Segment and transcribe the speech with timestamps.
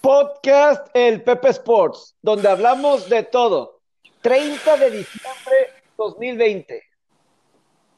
[0.00, 3.82] Podcast El Pepe Sports, donde hablamos de todo.
[4.22, 5.56] 30 de diciembre
[5.98, 6.82] 2020.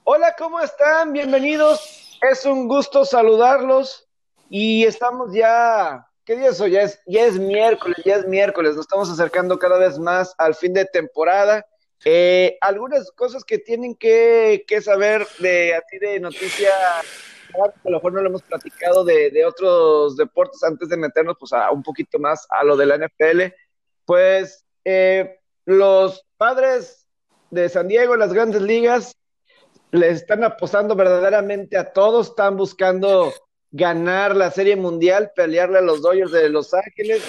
[0.03, 1.13] Hola, ¿cómo están?
[1.13, 2.19] Bienvenidos.
[2.29, 4.09] Es un gusto saludarlos
[4.51, 6.73] y estamos ya, ¿qué día es hoy?
[6.73, 8.75] Ya es, ya es miércoles, ya es miércoles.
[8.75, 11.65] Nos estamos acercando cada vez más al fin de temporada.
[12.05, 16.19] Eh, algunas cosas que tienen que, que saber de a ti de
[17.61, 21.71] a lo mejor no lo hemos platicado de, otros deportes antes de meternos pues, a
[21.71, 23.55] un poquito más a lo de la NFL.
[24.05, 27.07] Pues eh, los padres
[27.51, 29.17] de San Diego, las grandes ligas,
[29.91, 33.33] le están apostando verdaderamente a todos, están buscando
[33.71, 37.23] ganar la Serie Mundial, pelearle a los Dodgers de Los Ángeles.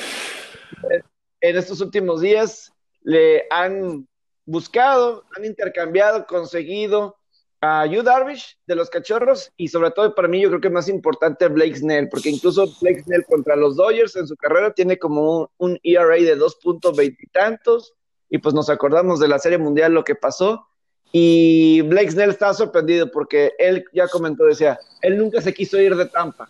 [1.41, 4.07] En estos últimos días le han
[4.45, 7.17] buscado, han intercambiado, conseguido
[7.65, 10.89] a Yu Darvish de los Cachorros y sobre todo para mí yo creo que más
[10.89, 15.49] importante Blake Snell, porque incluso Blake Snell contra los Dodgers en su carrera tiene como
[15.57, 17.93] un, ERA de 2.20 y tantos
[18.29, 20.67] y pues nos acordamos de la Serie Mundial lo que pasó
[21.13, 25.95] y Blake Snell estaba sorprendido porque él ya comentó, decía, él nunca se quiso ir
[25.95, 26.49] de Tampa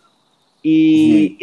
[0.62, 1.38] y,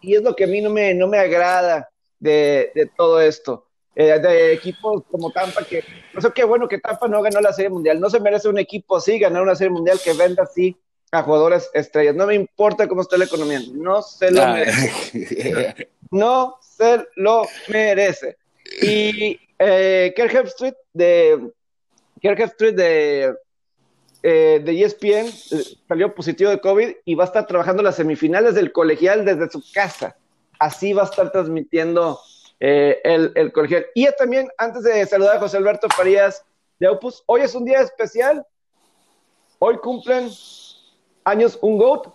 [0.00, 3.66] y, es lo que a mí no me, no me agrada de, de todo esto
[3.94, 7.52] eh, de equipos como Tampa, que no sé qué bueno que Tampa no ganó la
[7.52, 8.00] Serie Mundial.
[8.00, 10.76] No se merece un equipo así ganar una Serie Mundial que venda así
[11.12, 12.14] a jugadores estrellas.
[12.14, 15.88] No me importa cómo esté la economía, no se lo merece.
[16.12, 18.36] No se lo merece.
[18.82, 21.52] Y eh, Street de
[22.20, 23.32] Street de
[24.22, 25.32] eh, de ESPN eh,
[25.88, 29.62] salió positivo de COVID y va a estar trabajando las semifinales del colegial desde su
[29.72, 30.16] casa.
[30.58, 32.18] Así va a estar transmitiendo
[32.60, 33.86] eh, el, el, colegial.
[33.94, 36.44] Y también, antes de saludar a José Alberto Farías
[36.78, 38.46] de Opus, hoy es un día especial.
[39.58, 40.30] Hoy cumplen
[41.24, 42.08] años un GOAT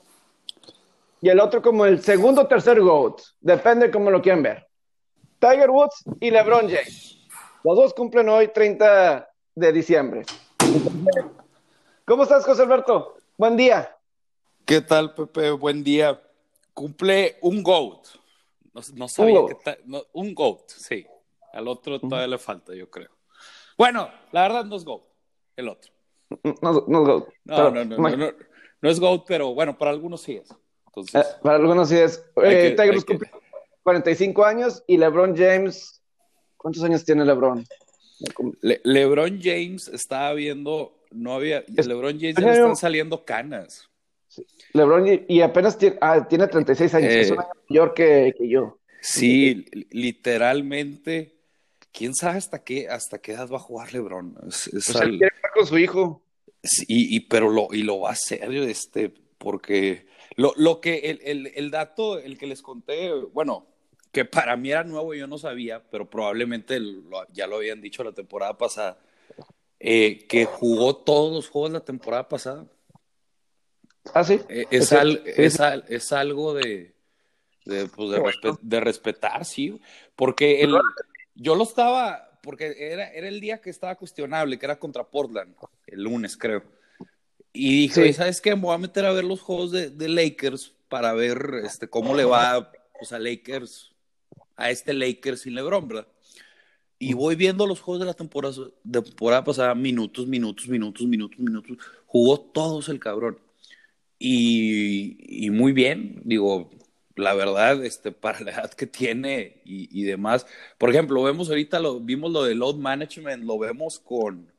[1.22, 3.22] y el otro como el segundo o tercer GOAT.
[3.42, 4.68] Depende cómo lo quieran ver.
[5.40, 7.20] Tiger Woods y LeBron James.
[7.64, 10.24] Los dos cumplen hoy 30 de diciembre.
[12.06, 13.18] ¿Cómo estás, José Alberto?
[13.38, 13.96] Buen día.
[14.66, 15.52] ¿Qué tal, Pepe?
[15.52, 16.22] Buen día.
[16.74, 18.08] Cumple un GOAT.
[18.94, 19.78] No, sabía que
[20.12, 21.08] un GOAT, sí.
[21.54, 23.10] Al otro todavía le falta, yo creo.
[23.78, 25.04] Bueno, la verdad no es GOAT,
[25.56, 25.94] el otro.
[26.62, 27.30] No, no es GOAT.
[27.46, 28.34] No, no, no, no,
[28.82, 30.50] no, es GOAT, pero bueno, para algunos sí es.
[30.88, 32.22] Entonces, eh, para algunos sí es.
[32.44, 33.32] Eh, Tiger cumple
[33.84, 36.02] 45 años y LeBron James,
[36.58, 37.66] ¿cuántos años tiene LeBron?
[38.62, 43.90] LeBron James estaba viendo, no había, LeBron James ya le están saliendo canas.
[44.74, 48.80] LeBron y apenas tiene, ah, tiene 36 años, es un eh, año mayor que, yo.
[49.02, 51.36] Sí, literalmente,
[51.92, 54.36] quién sabe hasta qué, hasta qué edad va a jugar LeBron.
[54.48, 56.24] Es, pues quiere jugar con su hijo.
[56.88, 61.52] y, pero lo, y lo va a hacer, este, porque lo, lo que el, el,
[61.56, 63.68] el, dato, el que les conté, bueno,
[64.12, 66.80] que para mí era nuevo, yo no sabía, pero probablemente
[67.34, 68.98] ya lo habían dicho la temporada pasada,
[69.80, 72.66] eh, que jugó todos los juegos la temporada pasada.
[74.14, 74.40] Ah, sí.
[74.50, 76.96] Eh, es, es, algo de,
[77.66, 79.80] de, pues, de, respetar, sí.
[80.16, 80.76] Porque el,
[81.34, 85.56] yo lo estaba, porque era, era el día que estaba cuestionable, que era contra Portland,
[85.88, 86.64] el lunes, creo.
[87.52, 88.56] Y dije, ¿sabes qué?
[88.56, 92.14] Me voy a meter a ver los juegos de, de, Lakers para ver este, cómo
[92.14, 93.94] le va pues, a Lakers,
[94.58, 96.08] a este Lakers sin LeBron, ¿verdad?
[97.00, 98.56] Y voy viendo los juegos de la temporada,
[98.90, 101.78] temporada pasada, minutos, minutos, minutos, minutos, minutos.
[102.06, 103.40] Jugó todos el cabrón.
[104.18, 106.70] Y, muy bien, digo,
[107.16, 110.46] la verdad, este, para la edad que tiene y, demás.
[110.78, 114.52] Por ejemplo, vemos ahorita, lo, vimos lo de load management, lo vemos con,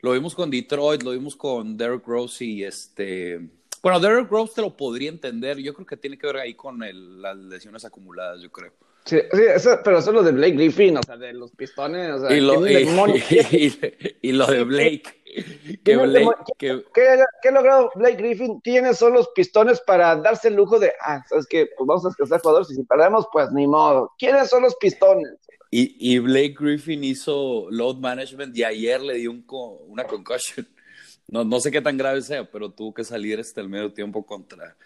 [0.00, 3.40] lo vimos con Detroit, lo vimos con Derek Rose y este,
[3.82, 6.80] bueno, Derek Rose te lo podría entender, yo creo que tiene que ver ahí con
[7.20, 8.72] las lesiones acumuladas, yo creo.
[9.04, 12.20] Sí, sí pero eso es lo de Blake Griffin, o sea, de los pistones, o
[12.20, 12.66] sea, y lo,
[14.22, 15.23] y lo de Blake.
[15.84, 18.60] ¿Qué, ha logrado Blake Griffin?
[18.60, 21.68] Tiene solo los pistones para darse el lujo de, ah, ¿sabes qué?
[21.76, 24.12] Pues vamos a descansar jugadores y si perdemos, pues ni modo.
[24.18, 25.28] ¿Quiénes son los pistones?
[25.70, 29.44] Y, y Blake Griffin hizo load management y ayer le dio un
[29.88, 30.66] una concussion.
[31.26, 34.26] No, no sé qué tan grave sea, pero tuvo que salir hasta el medio tiempo
[34.26, 34.76] contra,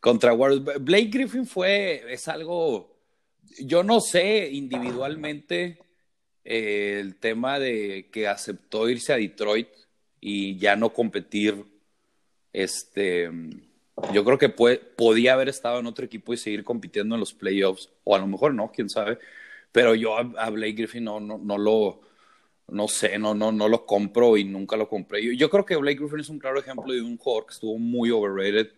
[0.00, 0.84] contra Warriors.
[0.84, 2.94] Blake Griffin fue, es algo,
[3.58, 5.78] yo no sé individualmente
[6.44, 9.68] eh, el tema de que aceptó irse a Detroit
[10.20, 11.64] y ya no competir.
[12.52, 13.30] Este,
[14.12, 17.90] yo creo que podía haber estado en otro equipo y seguir compitiendo en los playoffs,
[18.04, 19.18] o a lo mejor no, quién sabe.
[19.72, 22.00] Pero yo a, Blake Griffin no, no, no, lo,
[22.68, 25.22] no sé, no, no, no lo compro y nunca lo compré.
[25.24, 27.78] Yo, yo, creo que Blake Griffin es un claro ejemplo de un jugador que estuvo
[27.78, 28.72] muy overrated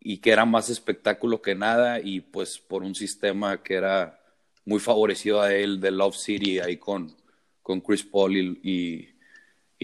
[0.00, 4.18] y que era más espectáculo que nada y pues por un sistema que era
[4.64, 7.14] muy favorecido a él de Love City ahí con,
[7.62, 9.08] con Chris Paul y, y,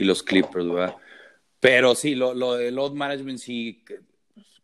[0.02, 0.96] los Clippers, ¿verdad?
[1.60, 3.84] Pero sí, lo, lo de load management sí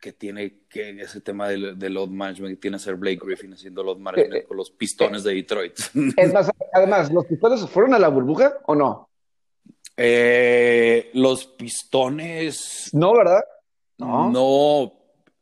[0.01, 3.53] que, tiene que ese tema de, de, load management que tiene que ser Blake Griffin
[3.53, 5.79] haciendo load management eh, con los pistones de Detroit.
[6.17, 9.09] Es más, además, ¿los pistones fueron a la burbuja o no?
[9.97, 12.91] Eh, los pistones.
[12.93, 13.43] No, ¿verdad?
[13.99, 14.31] No.
[14.31, 14.93] No.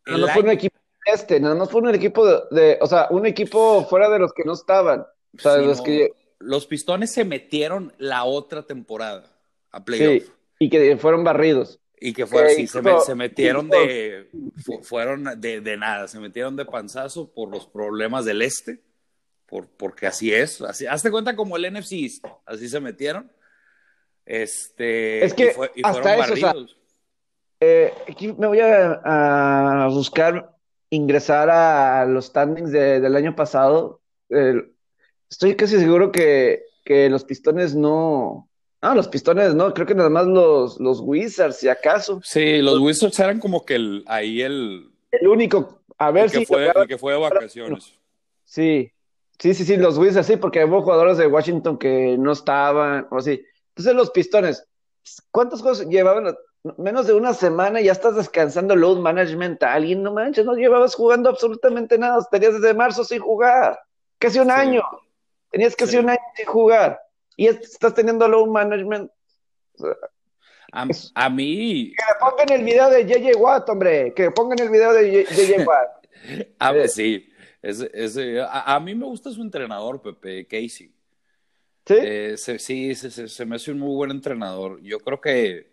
[0.07, 3.85] No, fue un equipo este, nada más fue un equipo de, o sea, un equipo
[3.85, 5.01] fuera de los que no estaban.
[5.37, 6.13] O sea, los, que...
[6.39, 9.25] los pistones se metieron la otra temporada
[9.71, 10.25] a playoff.
[10.25, 11.81] Sí, y que fueron barridos.
[12.03, 14.31] Y que fueron, sí, se, metieron de,
[14.83, 18.81] fueron de, de, nada, se metieron de panzazo por los problemas del este,
[19.47, 23.31] por, porque así es, así, hazte cuenta como el NFC, así se metieron.
[24.25, 26.79] Este, es que y, fueron hasta barridos.
[27.61, 30.57] Eh, aquí me voy a, buscar
[30.89, 34.01] ingresar a los standings del año pasado.
[35.29, 38.50] estoy casi seguro que, que, los pistones no.
[38.83, 42.21] Ah, los pistones no, creo que nada más los, los Wizards, si acaso.
[42.25, 44.91] Sí, los Wizards eran como que el, ahí el.
[45.11, 45.83] El único.
[45.99, 46.47] A ver si.
[46.47, 47.93] Fue, el que fue de vacaciones.
[48.45, 48.91] Sí,
[49.39, 53.19] sí, sí, sí, los Wizards, sí, porque hubo jugadores de Washington que no estaban, o
[53.19, 53.45] así.
[53.69, 54.67] Entonces, los pistones,
[55.31, 56.35] ¿cuántos juegos llevaban?
[56.77, 60.55] menos de una semana y ya estás descansando load management a alguien, no manches, no
[60.55, 63.79] llevabas jugando absolutamente nada, tenías desde marzo sin jugar,
[64.19, 64.83] casi un año,
[65.51, 67.01] tenías casi un año sin jugar
[67.37, 69.11] y estás teniendo load management.
[70.73, 71.93] a, mí...
[71.93, 76.07] Que pongan el video de JJ Watt, hombre, que pongan el video de JJ Watt.
[76.59, 77.29] a ver, sí,
[78.47, 80.93] a, a, mí me gusta su entrenador, Pepe Casey.
[81.87, 84.81] Sí, eh, sí, se, se me hace un muy buen entrenador.
[84.83, 85.71] Yo creo que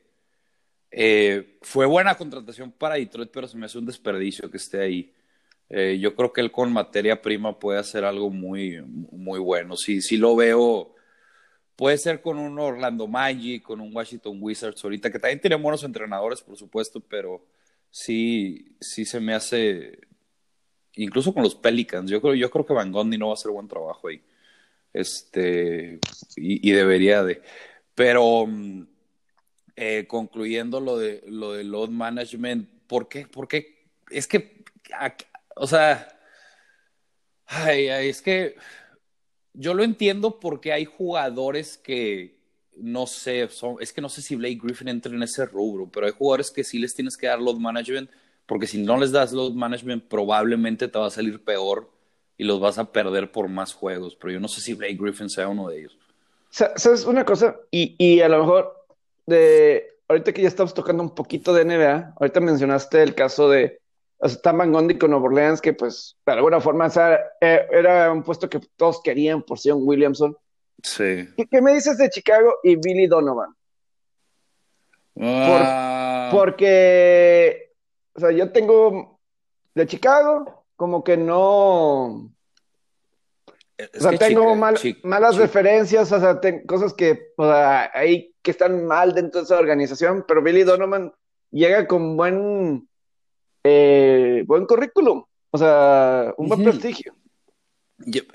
[0.92, 5.14] eh, fue buena contratación para Detroit, pero se me hace un desperdicio que esté ahí.
[5.70, 9.76] Eh, yo creo que él con materia prima puede hacer algo muy, muy bueno.
[9.76, 10.96] Sí, sí lo veo.
[11.78, 15.84] Puede ser con un Orlando Magic, con un Washington Wizards ahorita, que también tiene buenos
[15.84, 17.46] entrenadores, por supuesto, pero
[17.92, 20.00] sí, sí se me hace.
[20.94, 23.52] Incluso con los Pelicans, yo creo, yo creo que Van Gondi no va a hacer
[23.52, 24.24] buen trabajo ahí.
[24.92, 26.00] Este,
[26.36, 27.44] y, debería de.
[27.94, 28.88] Pero mm,
[29.76, 33.28] eh, concluyendo lo de lo de load management, ¿por qué?
[33.28, 34.64] Porque es que,
[35.56, 36.20] o sea,
[37.68, 38.56] es que
[39.58, 42.38] yo lo entiendo porque hay jugadores que
[42.78, 46.06] no sé, son, es que no sé si Blake Griffin entra en ese rubro, pero
[46.06, 48.10] hay jugadores que sí les tienes que dar load management,
[48.46, 51.90] porque si no les das load management, probablemente te va a salir peor
[52.38, 54.16] y los vas a perder por más juegos.
[54.16, 55.98] Pero yo no sé si Blake Griffin sea uno de ellos.
[56.50, 57.58] ¿Sabes una cosa?
[57.72, 58.86] Y, y a lo mejor
[59.26, 63.80] de, ahorita que ya estamos tocando un poquito de NBA, ahorita mencionaste el caso de
[64.22, 66.88] Stan Van Gundy con Nueva Orleans, que pues de alguna forma
[67.42, 70.36] eh, era un puesto que todos querían por Sion Williamson.
[70.82, 71.28] Sí.
[71.50, 73.54] ¿Qué, me dices de Chicago y Billy Donovan?
[75.20, 76.30] Ah.
[76.32, 77.74] porque,
[78.14, 79.20] o sea, yo tengo
[79.74, 82.06] de Chicago como que no...
[82.06, 82.30] o
[83.94, 89.42] sea, tengo malas referencias, o sea, cosas que o sea, ahí que están mal dentro
[89.42, 91.12] de esa organización, pero Billy Donovan
[91.52, 92.87] llega con buen,
[93.64, 97.16] eh, buen currículum, o sea, un buen prestigio.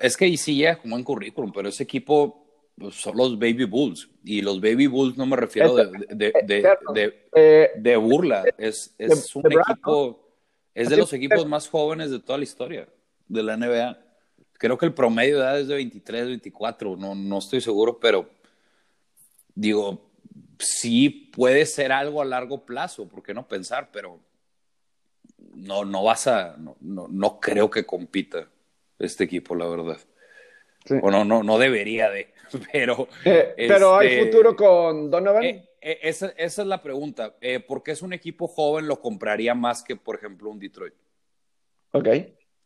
[0.00, 4.08] Es que sí llega con buen currículum, pero ese equipo pues, son los Baby Bulls,
[4.25, 9.52] y los Baby Bulls no me refiero de, de, eh, de, burla, es, es un
[9.52, 10.28] equipo,
[10.75, 12.88] es de los equipos más jóvenes de toda la historia
[13.28, 13.99] de la NBA.
[14.54, 18.28] Creo que el promedio de edad es de 23, 24, no, no estoy seguro, pero
[19.54, 20.11] digo,
[20.58, 23.90] sí puede ser algo a largo plazo, ¿por qué no pensar?
[23.92, 24.20] Pero
[25.54, 28.49] no, no vas a, no, no, creo que compita
[28.99, 29.99] este equipo, la verdad.
[31.02, 32.32] O no, no, no debería de,
[32.73, 33.09] pero...
[33.25, 35.44] Eh, pero hay este, futuro con Donovan.
[35.44, 37.35] Eh, eh, esa, esa, es la pregunta.
[37.66, 40.94] ¿Por qué es un equipo joven lo compraría más que, por ejemplo, un Detroit?
[41.92, 42.09] Ok.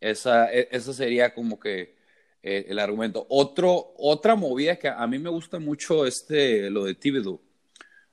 [0.01, 1.97] Esa, e, esa sería como que
[2.43, 3.27] el argumento.
[3.29, 7.41] Otro, otra movida que a mí me gusta mucho este, lo de Thibodeau,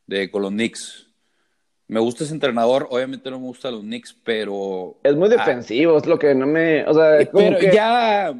[0.07, 1.12] de con los Knicks.
[1.93, 4.97] Me gusta ese entrenador, obviamente no me gusta los Knicks, pero...
[5.03, 6.83] Es muy defensivo, es lo que no me...
[6.85, 8.33] O sea, pero ya...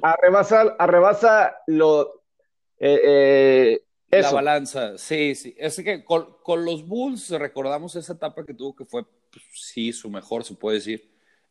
[0.00, 2.22] Arrebasa, arrebasa, lo...
[2.78, 3.78] Eh,
[4.10, 5.54] eh, la balanza, sí, sí.
[5.58, 9.92] Es que con, con, los Bulls recordamos esa etapa que tuvo que fue, pues, sí,
[9.92, 11.10] su mejor, se puede decir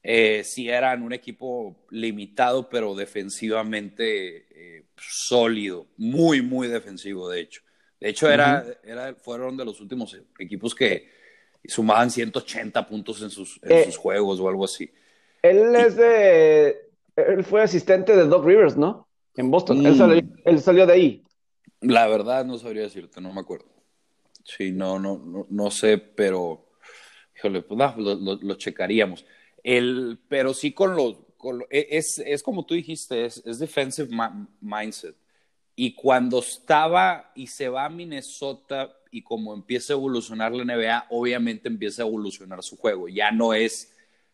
[0.09, 7.61] eh, sí eran un equipo limitado, pero defensivamente eh, sólido, muy, muy defensivo, de hecho.
[7.99, 11.09] De hecho, era, era, fueron de los últimos equipos que
[11.65, 14.91] sumaban 180 puntos en sus, en Eh, sus juegos o algo así.
[15.41, 16.77] Él es de.
[17.15, 19.07] Él fue asistente de Doc Rivers, ¿no?
[19.35, 19.85] En Boston.
[19.85, 19.97] Él, Mm.
[19.97, 21.23] salió, él salió de ahí.
[21.81, 23.65] La verdad no sabría decirte, no me acuerdo.
[24.43, 26.69] Sí, no, no, no, no sé, pero
[27.35, 29.25] híjole, pues lo, lo- lo checaríamos.
[29.63, 33.59] El, pero sí con los, con lo- e- es, es como tú dijiste, es, es
[33.59, 34.09] defensive
[34.61, 35.15] mindset.
[35.79, 41.05] Y cuando estaba y se va a Minnesota y como empieza a evolucionar la NBA,
[41.11, 43.07] obviamente empieza a evolucionar su juego.
[43.07, 43.93] Ya no es,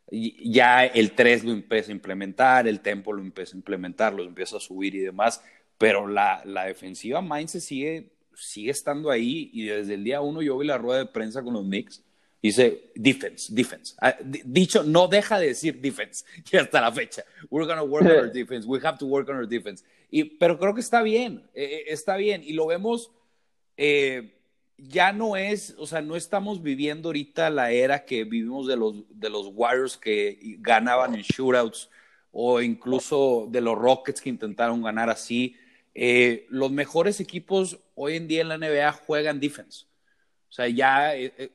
[0.10, 4.56] ya el 3 lo empieza a implementar, el tempo lo empieza a implementar, lo empieza
[4.56, 5.44] a subir y demás,
[5.78, 10.58] pero la, la defensiva mindset sigue, sigue estando ahí y desde el día uno yo
[10.58, 12.02] vi la rueda de prensa con los Knicks.
[12.42, 13.96] Dice defense, defense.
[14.02, 17.24] Ah, di- dicho, no deja de decir defense y hasta la fecha.
[17.50, 18.66] We're going to work on our defense.
[18.68, 19.84] We have to work on our defense.
[20.14, 22.44] Y, pero creo que está bien, eh, está bien.
[22.46, 23.12] Y lo vemos,
[23.78, 24.36] eh,
[24.78, 28.96] ya no es, o sea, no estamos viviendo ahorita la era que vivimos de los,
[29.10, 31.90] de los Warriors que ganaban en shootouts
[32.32, 35.56] o incluso de los Rockets que intentaron ganar así.
[35.96, 39.86] Eh, los mejores equipos hoy en día en la NBA juegan defense.
[40.54, 41.52] O sea, ya eh, eh,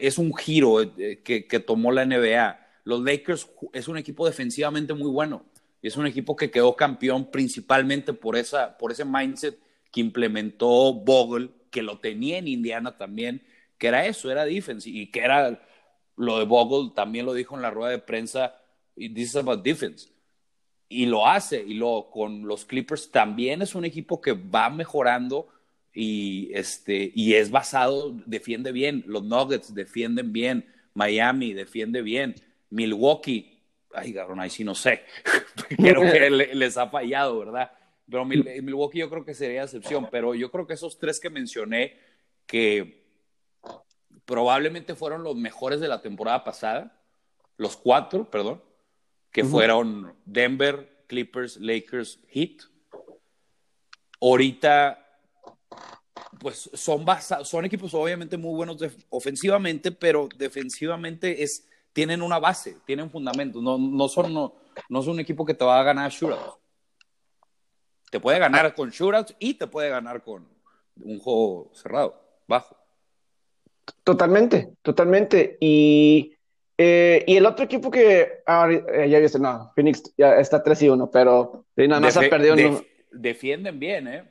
[0.00, 2.58] es un giro eh, que, que tomó la NBA.
[2.82, 5.44] Los Lakers es un equipo defensivamente muy bueno.
[5.82, 9.58] Es un equipo que quedó campeón principalmente por, esa, por ese mindset
[9.90, 13.42] que implementó Bogle, que lo tenía en Indiana también,
[13.78, 14.88] que era eso, era defense.
[14.88, 15.62] Y que era
[16.16, 18.56] lo de Bogle, también lo dijo en la rueda de prensa,
[18.94, 20.08] this is about defense
[20.90, 21.64] y lo hace.
[21.66, 25.48] Y luego con los Clippers también es un equipo que va mejorando
[25.94, 29.04] y, este, y es basado, defiende bien.
[29.06, 30.66] Los Nuggets defienden bien.
[30.92, 32.34] Miami defiende bien.
[32.68, 33.49] Milwaukee,
[33.94, 35.04] ay, cabrón, ahí sí no sé.
[35.76, 37.70] creo que le- les ha fallado, ¿verdad?
[38.10, 40.08] Pero Mil- Milwaukee yo creo que sería excepción.
[40.10, 41.96] Pero yo creo que esos tres que mencioné,
[42.46, 43.04] que
[44.24, 47.00] probablemente fueron los mejores de la temporada pasada,
[47.56, 48.62] los cuatro, perdón,
[49.30, 52.62] que fueron Denver, Clippers, Lakers, Heat.
[54.20, 55.06] Ahorita,
[56.40, 57.04] pues son,
[57.44, 58.76] son equipos obviamente muy buenos
[59.08, 63.62] ofensivamente, pero defensivamente es, tienen una base, tienen fundamentos.
[63.62, 64.54] No, no, son, no,
[64.88, 66.56] no son un equipo que te va a ganar shootouts.
[68.10, 70.48] Te puede ganar con shootouts y te puede ganar con
[71.02, 72.76] un juego cerrado, bajo.
[74.04, 75.56] Totalmente, totalmente.
[75.60, 76.34] Y,
[76.76, 80.82] eh, y el otro equipo que ahora- eh, ya viste, no, Phoenix ya está 3
[80.82, 82.56] y 1, pero sí, nada más ha perdido.
[82.56, 84.30] def- defienden bien, ¿eh?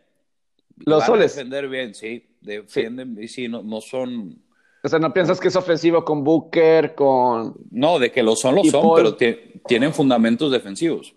[0.85, 1.35] Los Van a soles.
[1.35, 2.25] defender bien, sí.
[2.41, 4.41] Defienden, y sí, no, no son.
[4.81, 7.55] O sea, no piensas que es ofensivo con Booker, con.
[7.71, 8.95] No, de que lo son, lo son, Paul.
[8.95, 11.13] pero ti- tienen fundamentos defensivos.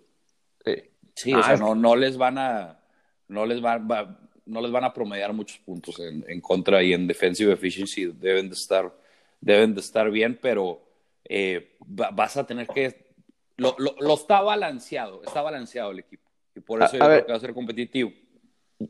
[1.15, 2.81] Sí, Ah, o sea, es- no, no les van a.
[3.29, 6.93] No les, va- va- no les van a promediar muchos puntos en, en contra y
[6.93, 8.93] en defensive efficiency deben de estar,
[9.41, 10.81] deben de estar bien, pero
[11.25, 13.13] eh, va- vas a tener que.
[13.59, 16.29] Lo, lo- lo está balanceado, está balanceado el equipo.
[16.57, 18.11] Y por eso a yo creo que va a ser competitivo.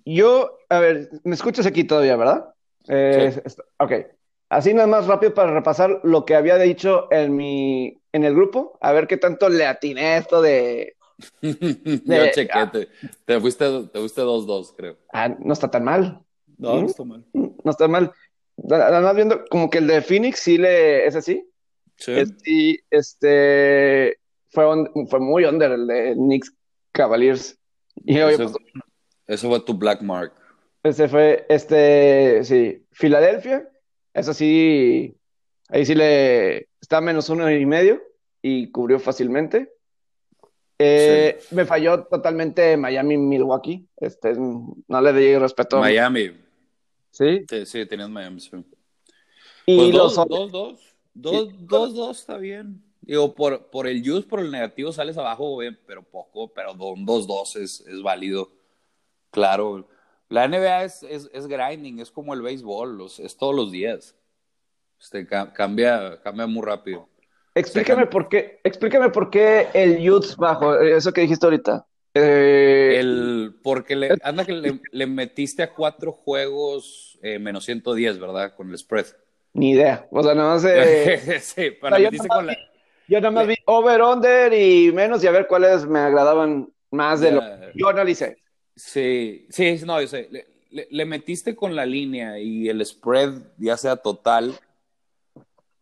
[0.06, 2.54] Yo, a ver, ¿me escuchas aquí todavía, verdad?
[2.88, 3.56] Eh, Sí.
[3.78, 3.92] ok.
[4.52, 8.76] Así nada más rápido para repasar lo que había dicho en mi, en el grupo,
[8.82, 10.94] a ver qué tanto le atiné esto de,
[11.40, 11.52] Yo
[12.04, 12.70] De- chequé, ah.
[12.70, 12.88] te,
[13.24, 14.98] te fuiste te fuiste 2-2, creo.
[15.12, 16.20] ah, no está tan mal,
[16.58, 16.80] No, ¿Mm?
[16.80, 17.24] no está mal.
[17.32, 18.12] no está mal.
[18.58, 21.48] Nada más viendo como que el de Phoenix sí le, es así,
[21.96, 22.12] Sí.
[22.44, 24.18] sí, este,
[24.50, 24.64] fue,
[25.08, 26.52] fue muy under el de Knicks
[26.92, 27.58] Cavaliers.
[28.04, 28.54] Y oye, Ese, pues,
[29.28, 30.32] ese fue tu black mark.
[30.82, 33.68] Ese fue, este, sí, Filadelfia,
[34.14, 35.14] eso sí,
[35.68, 38.02] ahí sí le, está a menos uno y medio
[38.40, 39.72] y cubrió fácilmente.
[40.78, 45.78] Eh, Me falló totalmente Miami-Milwaukee, este, no le di respeto.
[45.78, 46.32] Miami.
[47.10, 48.40] Sí, Sí, sí, tenías Miami.
[48.40, 48.56] Sí.
[49.66, 50.80] y Pues los dos, dos, dos.
[51.14, 52.82] Dos, dos, dos, está bien.
[53.02, 57.06] Digo, por, por el use, por el negativo sales abajo, bien, pero poco, pero un
[57.06, 58.50] 2-2 es, es válido.
[59.30, 59.88] Claro.
[60.32, 64.16] La NBA es, es, es grinding, es como el béisbol, los- es todos los días.
[65.00, 67.08] Este, ca- cambia, cambia muy rápido.
[67.54, 71.86] Explícame por qué, explícame por qué el Utes bajo, eso que dijiste ahorita.
[72.14, 78.18] Eh, El, porque le, anda que le, le metiste a cuatro juegos eh, menos 110,
[78.18, 78.54] ¿verdad?
[78.54, 79.06] Con el spread.
[79.54, 82.46] ni idea, o sea, nada más, eh, sí, pero o sea, yo nada con más
[82.46, 82.56] la.
[83.08, 87.20] Yo nada más vi over, under y menos y a ver cuáles me agradaban más
[87.20, 88.36] de lo que yo analicé.
[88.76, 90.28] Sí, sí, no, yo sé.
[90.30, 94.58] Le, le- le metiste con la línea y el spread, ya sea total,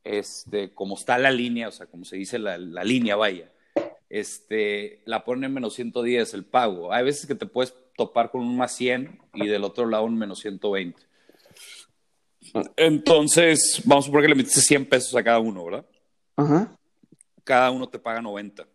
[0.05, 3.51] este, como está la línea, o sea, como se dice la, la línea, vaya,
[4.09, 6.93] este, la pone en menos 110 el pago.
[6.93, 10.19] Hay veces que te puedes topar con un más 100 y del otro lado un
[10.19, 11.01] menos 120.
[12.77, 15.87] Entonces, vamos a suponer que le metiste 100 pesos a cada uno, ¿verdad?
[16.37, 16.77] Ajá.
[17.45, 18.67] Cada uno te paga 90.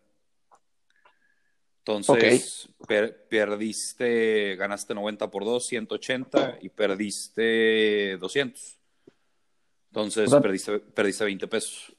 [1.86, 8.78] Entonces, per- perdiste, ganaste 90 por 2, 180 y perdiste 200.
[9.90, 11.94] Entonces, O sea- perdiste, perdiste 20 pesos.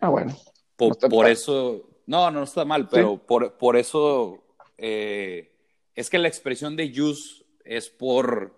[0.00, 0.34] Ah, bueno.
[0.78, 4.42] No por eso, no, no está mal, pero por, por eso
[4.78, 5.52] eh,
[5.94, 8.54] es que la expresión de juice es por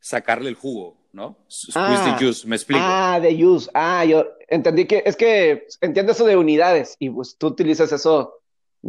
[0.00, 1.38] sacarle el jugo, ¿no?
[1.48, 2.16] Squeeze Ah.
[2.18, 2.80] the juice, me explico.
[2.84, 3.70] Ah, de use.
[3.72, 8.34] Ah, yo entendí que es que entiendo eso de unidades y pues tú utilizas eso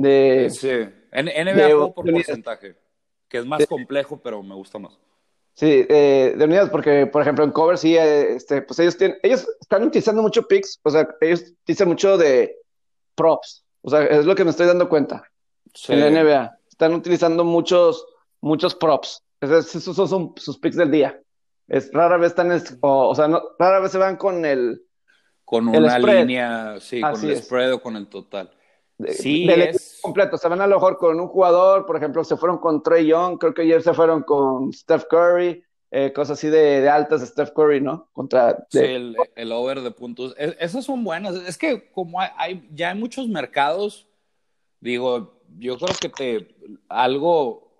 [0.01, 0.69] de Sí,
[1.11, 2.75] en NBA juego por porcentaje,
[3.27, 4.97] que es más complejo, pero me gusta más.
[5.53, 9.17] Sí, eh, de unidades, porque por ejemplo en cover sí, eh, este, pues ellos tienen,
[9.23, 12.55] ellos están utilizando mucho picks, o sea, ellos utilizan mucho de
[13.15, 15.23] props, o sea, es lo que me estoy dando cuenta
[15.73, 15.93] Sí.
[15.93, 18.05] en la NBA, están utilizando muchos,
[18.39, 21.19] muchos props, esos, esos son, son sus picks del día,
[21.67, 24.83] es rara vez están, es- o, o sea, no, rara vez se van con el
[25.43, 27.45] Con una línea, sí, con el es.
[27.45, 28.51] spread o con el total.
[28.97, 31.97] De- Sí, del es- equipo completo, se van a lo mejor con un jugador, por
[31.97, 36.11] ejemplo, se fueron con Trey Young, creo que ayer se fueron con Steph Curry, eh,
[36.13, 38.09] cosas así de, de altas de Steph Curry, ¿no?
[38.11, 40.33] Contra Sí, el, el over de puntos.
[40.37, 41.35] Es- esas son buenas.
[41.35, 44.07] Es que como hay, hay- ya hay muchos mercados,
[44.79, 46.55] digo, yo creo que te
[46.89, 47.71] algo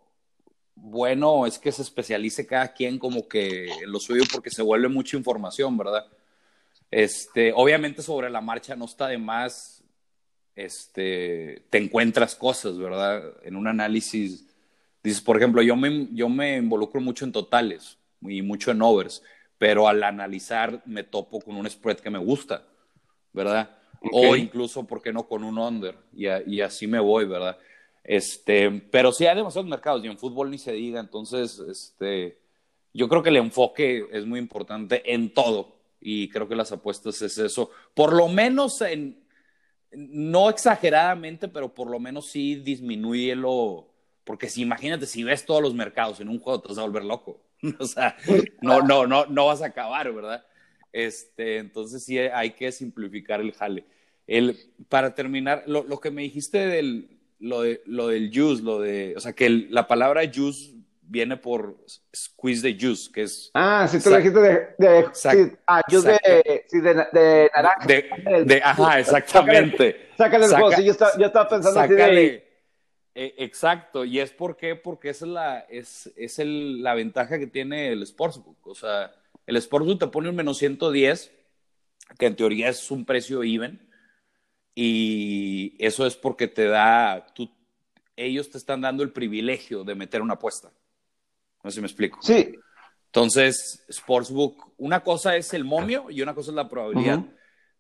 [0.76, 4.88] bueno es que se especialice cada quien como que en lo suyo porque se vuelve
[4.88, 6.06] mucha información, ¿verdad?
[6.92, 9.77] Este, obviamente sobre la marcha no está de más,
[10.58, 13.24] este, te encuentras cosas, ¿verdad?
[13.44, 14.46] En un análisis,
[15.04, 19.22] dices, por ejemplo, yo me, yo me involucro mucho en totales y mucho en overs,
[19.60, 22.66] pero al analizar me topo con un spread que me gusta,
[23.34, 23.78] ¿verdad?
[24.12, 25.96] O incluso, ¿por qué no con un under?
[26.14, 27.58] Y, a- y así me voy, ¿verdad?
[28.04, 32.40] Este, pero sí hay demasiados mercados y en fútbol ni se diga, entonces, este,
[32.94, 37.22] yo creo que el enfoque es muy importante en todo y creo que las apuestas
[37.22, 39.20] es eso, por lo menos en,
[39.92, 43.88] no exageradamente, pero por lo menos sí disminúyelo,
[44.24, 47.06] porque si imagínate, si ves todos los mercados en un juego te vas a volver
[47.06, 47.42] loco,
[47.80, 48.16] o sea,
[48.62, 50.46] no, no, no, no vas a acabar, ¿verdad?
[50.92, 53.86] Este, entonces sí hay que simplificar el jale.
[54.26, 54.58] El,
[54.90, 59.14] para terminar, lo, lo que me dijiste del, lo, de, lo del juice, lo de,
[59.16, 60.74] o sea, que la palabra juice
[61.08, 61.78] viene por
[62.16, 66.10] squeeze the juice, que es Ah, sí, tú lo dijiste de, de sí, ah, juice
[66.24, 67.88] de, sí, de, de naranja.
[67.88, 70.10] de, de- ajá, exactamente.
[70.18, 72.22] Sácale el juego, sí, yo estaba, yo estaba pensando así Sácale.
[72.22, 72.48] de,
[73.20, 77.40] Eh, exacto, y es por qué, porque esa es la, es, es el, la ventaja
[77.40, 78.68] que tiene el Sportsbook.
[78.68, 79.12] O sea,
[79.48, 81.32] el Sportsbook te pone un menos 110,
[82.20, 83.90] que en teoría es un precio even,
[84.76, 87.50] y eso es porque te da, tú,
[88.16, 90.72] ellos te están dando el privilegio de meter una apuesta.
[91.64, 92.20] No sé si me explico.
[92.22, 92.54] sí,
[93.08, 97.24] Entonces, Sportsbook, una cosa es el momio y una cosa es la probabilidad.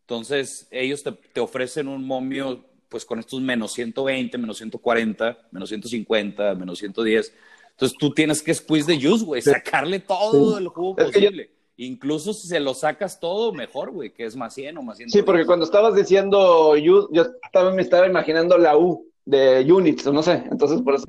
[0.02, 5.70] Entonces, ellos te, te ofrecen un momio, pues con estos menos 120, menos 140, menos
[5.70, 7.34] 150, menos 110.
[7.72, 10.64] Entonces, tú tienes que squeeze the juice, güey, sacarle todo Sí.
[10.64, 11.52] el jugo Es que yo- posible.
[11.80, 15.12] Incluso si se lo sacas todo, mejor, güey, que es más 100 o más 100.
[15.12, 20.08] sí, porque cuando estabas diciendo you, yo estaba, me estaba imaginando la U de units,
[20.08, 21.06] o no sé, entonces por eso,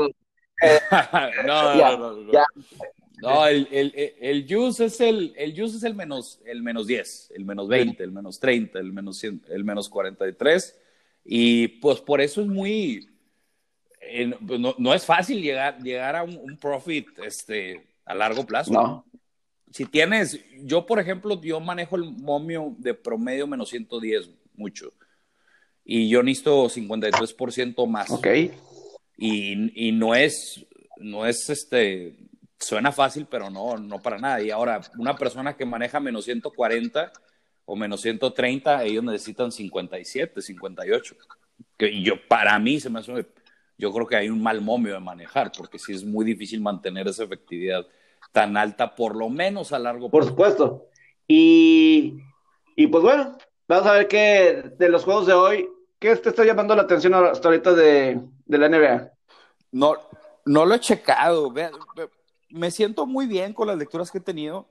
[1.46, 2.32] no, Ya, no, no, no.
[2.32, 2.44] ya.
[3.20, 7.32] No, el, el, el juice es el, el juice es el menos, el menos 10,
[7.34, 10.78] el menos 20, el menos 30, el menos 100, el menos 43.
[11.24, 13.10] Y pues por eso es muy,
[14.00, 18.72] eh, no, no es fácil llegar, llegar a un, un profit este, a largo plazo.
[18.72, 19.04] no,
[19.72, 24.92] Si tienes, yo por ejemplo, yo manejo el momio de promedio menos 110 mucho.
[25.84, 28.26] Y yo necesito 53% más ok,
[29.20, 30.64] y, y no es,
[30.96, 32.16] no es este,
[32.59, 34.40] suena fácil, pero no, no para nada.
[34.40, 37.12] Y ahora, una persona que maneja menos 140
[37.66, 41.16] o menos 130, ellos necesitan 57, 58.
[41.76, 43.26] Que y yo, para mí, se me hace,
[43.76, 47.09] yo creo que hay un mal momio de manejar, porque sí es muy difícil mantener
[47.09, 47.85] esa efectividad
[48.31, 50.31] tan alta, por lo menos a largo por plazo.
[50.31, 50.87] supuesto.
[51.26, 52.18] Y,
[52.76, 56.44] y pues bueno, vamos a ver qué de los juegos de hoy, ¿qué te está
[56.44, 59.12] llamando la atención hasta ahorita de, de la NBA?
[59.70, 59.94] No,
[60.44, 61.52] no lo he checado.
[62.50, 64.66] Me siento muy bien con las lecturas que he tenido.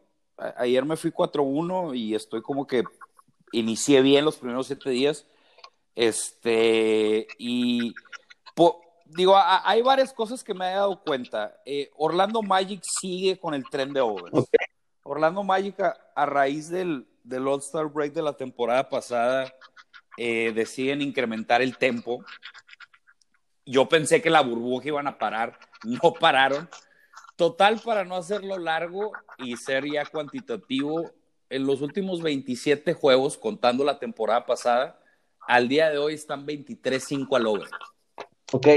[0.57, 2.83] Ayer me fui 4-1 y estoy como que
[3.51, 5.25] inicié bien los primeros siete días.
[5.95, 7.93] Este, y
[8.55, 11.55] po- digo, a- hay varias cosas que me he dado cuenta.
[11.65, 14.33] Eh, Orlando Magic sigue con el tren de overs.
[14.33, 14.49] Ok.
[15.03, 19.51] Orlando Magic, a, a raíz del, del All-Star Break de la temporada pasada,
[20.17, 22.23] eh, deciden incrementar el tempo.
[23.67, 26.69] Yo pensé que la burbuja iban a parar, no pararon.
[27.35, 31.11] Total, para no hacerlo largo y ser ya cuantitativo,
[31.49, 34.99] en los últimos 27 juegos, contando la temporada pasada,
[35.41, 37.69] al día de hoy están 23-5 al over.
[38.51, 38.67] Ok.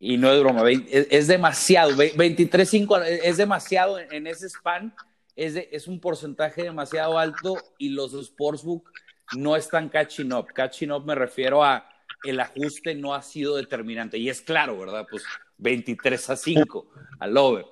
[0.00, 1.92] Y no es broma, es, demasiado.
[1.92, 4.94] 23-5 es demasiado en, ese span.
[5.36, 8.90] Es, es un porcentaje demasiado alto y los sportsbook
[9.36, 10.46] no están catching up.
[10.52, 11.88] Catching up me refiero a
[12.24, 14.18] el ajuste no ha sido determinante.
[14.18, 15.06] Y es claro, ¿verdad?
[15.10, 15.24] Pues
[15.58, 17.66] 23 a 5 al over.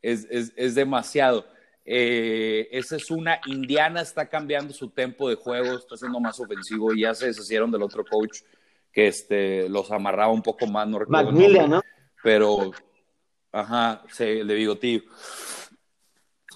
[0.00, 1.46] Es, es, es demasiado.
[1.84, 3.40] Eh, esa es una.
[3.46, 7.70] Indiana está cambiando su tempo de juego, está siendo más ofensivo y ya se deshicieron
[7.70, 8.40] del otro coach
[8.92, 10.86] que este, los amarraba un poco más.
[10.86, 11.32] No recuerdo
[11.66, 11.82] ¿no?
[12.22, 12.70] Pero,
[13.50, 15.02] ajá, sí, el de Bigotillo.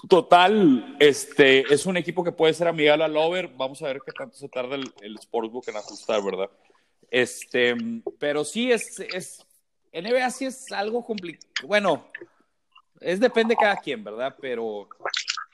[0.07, 3.51] Total, este es un equipo que puede ser amigable al over.
[3.57, 6.49] Vamos a ver qué tanto se tarda el, el Sportsbook en ajustar, ¿verdad?
[7.09, 7.75] Este,
[8.19, 9.45] pero sí es, es
[9.93, 11.47] NBA sí es algo complicado.
[11.63, 12.07] Bueno,
[12.99, 14.35] es depende de cada quien, ¿verdad?
[14.39, 14.87] Pero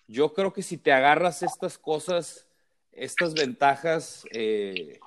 [0.08, 2.48] yo creo que si te agarras estas cosas,
[2.92, 5.00] estas ventajas, eh,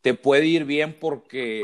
[0.00, 1.62] te puede ir bien porque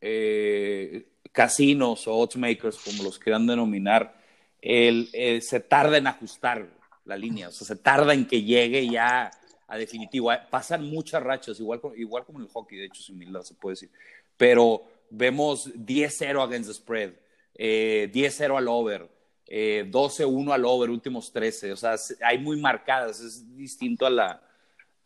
[0.00, 4.20] eh, casinos o oddsmakers, como los quieran denominar,
[4.60, 6.68] el, eh, se tarda en ajustar
[7.04, 9.30] la línea, o sea, se tarda en que llegue ya
[9.72, 10.30] a definitivo.
[10.50, 13.90] Pasan muchas rachas, igual, igual como en el hockey, de hecho, similar se puede decir.
[14.36, 17.12] Pero vemos 10-0 against the spread,
[17.56, 19.08] 10-0 al over,
[19.48, 21.72] 12-1 al over, últimos 13.
[21.72, 24.42] O sea, hay muy marcadas, es distinto a la,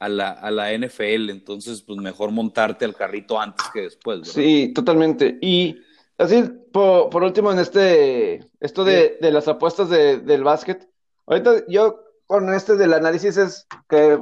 [0.00, 1.31] a la, a la NFL.
[1.31, 4.29] Entonces, pues mejor montarte al carrito antes que después.
[4.29, 5.38] Sí, totalmente.
[5.40, 5.76] Y
[6.18, 10.88] así, por, por, último, en este, esto de, de las apuestas de, del básquet,
[11.26, 14.18] ahorita yo con este del análisis es que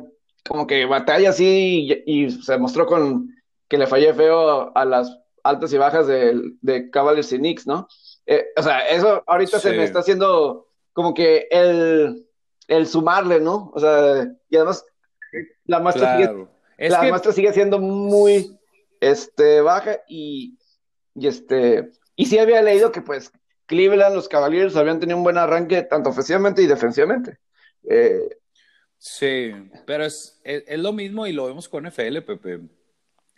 [0.48, 3.34] como que batalla así y, se mostró con
[3.68, 7.88] que le fallé feo a las altas y bajas de, de Cavaliers y Knicks, ¿no?
[8.26, 12.26] Eh, o sea, eso ahorita se me está haciendo como que el,
[12.68, 13.70] el sumarle, ¿no?
[13.74, 14.84] O sea, y además
[15.64, 16.46] la muestra, sigue,
[16.78, 18.58] la muestra sigue siendo muy
[19.00, 20.58] este, baja y,
[21.14, 23.32] y, este, y sí había leído que pues
[23.66, 27.38] Cleveland, los Cavaliers habían tenido un buen arranque tanto ofensivamente y defensivamente.
[27.88, 28.28] Eh,
[29.04, 29.52] sí,
[29.86, 32.60] pero es, es, lo mismo y lo vemos con FL, Pepe.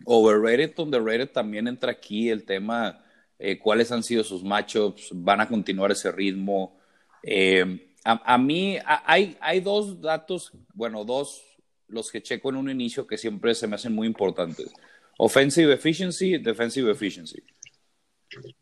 [0.04, 3.04] Overrated, underrated también entra aquí el tema,
[3.38, 6.78] eh, cuáles han sido sus matchups, van a continuar ese ritmo.
[7.22, 11.42] Eh, a, a, mí hay, hay dos datos, bueno, dos
[11.88, 14.72] los que checo en un inicio que siempre se me hacen muy importantes.
[15.18, 17.42] Offensive efficiency, defensive efficiency.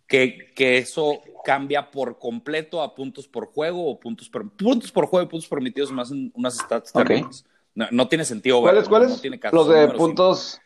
[0.07, 5.07] Que, que eso cambia por completo a puntos por juego o puntos por, puntos por
[5.07, 6.92] juego y puntos permitidos más en unas stats
[7.74, 8.61] no, tiene sentido.
[8.61, 8.88] ¿Cuáles?
[8.88, 9.22] ¿Cuáles?
[9.53, 10.61] Los de puntos.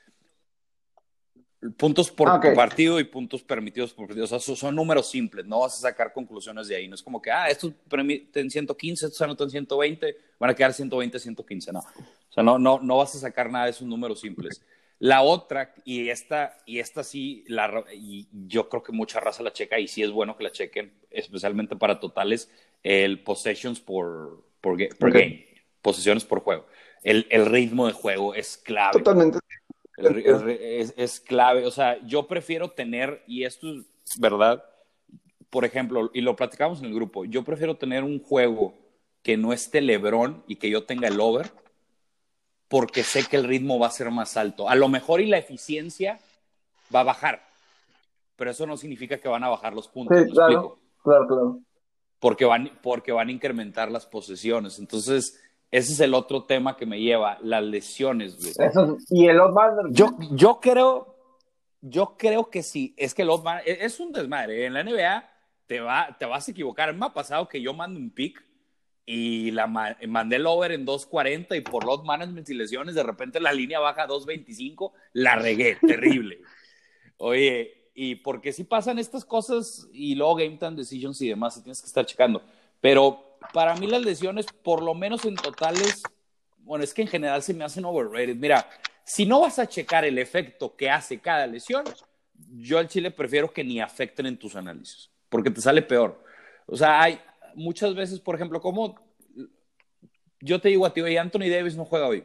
[1.76, 4.26] Puntos por ah, partido y puntos permitidos por partido.
[4.26, 6.86] O sea, son, números simples, no vas a sacar conclusiones de ahí.
[6.86, 11.18] No es como que, ah, estos permiten 115, estos anotan 120, van a quedar 120,
[11.18, 11.72] 115.
[11.72, 11.80] No.
[11.80, 14.62] O sea, no, no, no vas a sacar nada de esos números simples.
[15.00, 19.52] La otra, y esta, y esta sí, la, y yo creo que mucha raza la
[19.52, 22.50] checa, y sí es bueno que la chequen, especialmente para totales,
[22.82, 25.46] el possessions por, por, game,
[25.82, 26.66] posesiones por juego.
[27.04, 28.92] El, el ritmo de juego es clave.
[28.92, 29.38] Totalmente
[30.96, 31.66] es, clave.
[31.66, 34.64] O sea, yo prefiero tener, y esto es verdad,
[35.50, 38.74] por ejemplo, y lo platicamos en el grupo, yo prefiero tener un juego
[39.22, 41.50] que no esté Lebron y que yo tenga el over,
[42.68, 44.68] porque sé que el ritmo va a ser más alto.
[44.68, 46.20] A lo mejor y la eficiencia
[46.94, 47.42] va a bajar,
[48.36, 50.16] pero eso no significa que van a bajar los puntos.
[50.32, 51.60] claro, claro, claro.
[52.20, 54.78] Porque van, porque van a incrementar las posesiones.
[54.78, 58.38] Entonces, ese es el otro tema que me lleva, las lesiones,
[59.10, 59.38] y el
[59.90, 61.14] Yo, yo creo,
[61.80, 63.30] yo creo que sí, es que el
[63.64, 64.66] e, es un desmadre.
[64.66, 65.28] En la NBA
[65.66, 66.92] te, va, te vas a equivocar.
[66.94, 68.42] Me ha pasado que yo mando un pick
[69.10, 73.40] y la mandé el over en 2.40 y por los management y lesiones de repente
[73.40, 76.42] la línea baja a 2.25, la regué, terrible.
[77.16, 81.80] Oye, y porque si pasan estas cosas y luego game time decisions y demás, tienes
[81.80, 82.42] que estar checando.
[82.82, 86.02] Pero para mí las lesiones, por lo menos en totales,
[86.58, 88.36] bueno, es que en general se me hacen overrated.
[88.36, 88.68] Mira,
[89.04, 91.82] si no vas a checar el efecto que hace cada lesión,
[92.58, 96.22] yo al Chile prefiero que ni afecten en tus análisis, porque te sale peor.
[96.66, 97.18] O sea, hay
[97.58, 98.94] muchas veces, por ejemplo, como
[100.40, 102.24] yo te digo a ti, oye, Anthony Davis no juega hoy.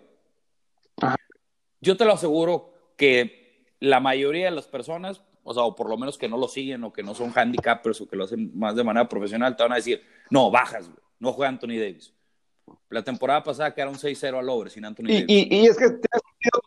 [1.82, 5.98] Yo te lo aseguro que la mayoría de las personas, o sea, o por lo
[5.98, 8.76] menos que no lo siguen o que no son handicappers o que lo hacen más
[8.76, 12.13] de manera profesional, te van a decir, no, bajas, güey no juega Anthony Davis.
[12.89, 15.26] La temporada pasada quedaron 6-0 al over sin Anthony Davis.
[15.28, 15.86] Y, es que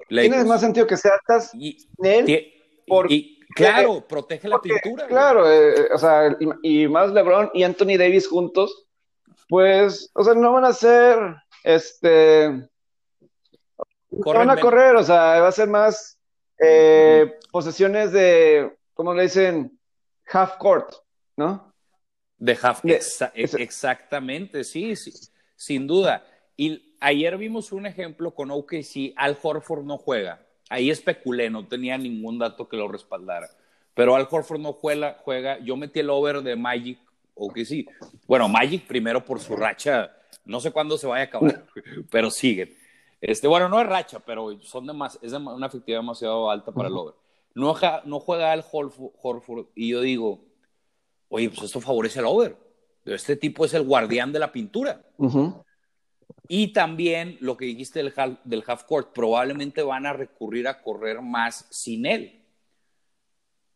[0.09, 2.53] tiene, más sentido que sea altas y, él.
[3.09, 5.07] y, claro, protege la pintura.
[5.07, 8.87] Claro, eh, o sea, y, más LeBron y Anthony Davis juntos,
[9.49, 11.19] pues, o sea, no van a ser
[11.65, 12.69] Este.
[14.11, 16.19] van a correr, o sea, va a ser más
[16.59, 19.79] eh, posesiones de, ¿cómo le dicen?
[20.33, 20.95] Half court,
[21.37, 21.73] ¿no?
[22.39, 25.13] De half, exactamente, sí, sí,
[25.57, 26.25] sin duda.
[26.57, 30.46] Y ayer vimos un ejemplo con OKC, Al Horford no juega.
[30.69, 33.49] Ahí especulé, no tenía ningún dato que lo respaldara.
[33.95, 35.59] Pero Al Horford no juega, juega.
[35.61, 36.99] Yo metí el over de Magic,
[37.35, 37.87] OKC.
[38.27, 40.13] Bueno, Magic primero por su racha,
[40.45, 41.65] no sé cuándo se vaya a acabar,
[42.11, 42.75] pero siguen.
[43.21, 46.97] Este, bueno, no es racha, pero son de es una efectividad demasiado alta para el
[46.97, 47.15] over.
[47.55, 47.75] No,
[48.05, 50.41] no juega Al Horford y yo digo,
[51.29, 52.57] oye, pues esto favorece el over.
[53.05, 55.01] Este tipo es el guardián de la pintura.
[56.49, 60.83] Y también lo que dijiste del half, del half court, probablemente van a recurrir a
[60.83, 62.43] correr más sin él.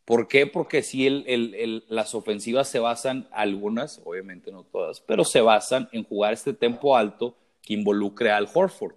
[0.05, 0.47] ¿Por qué?
[0.47, 5.89] Porque si el, el, las ofensivas se basan, algunas, obviamente no todas, pero se basan
[5.91, 8.95] en jugar este tempo alto que involucre al Horford.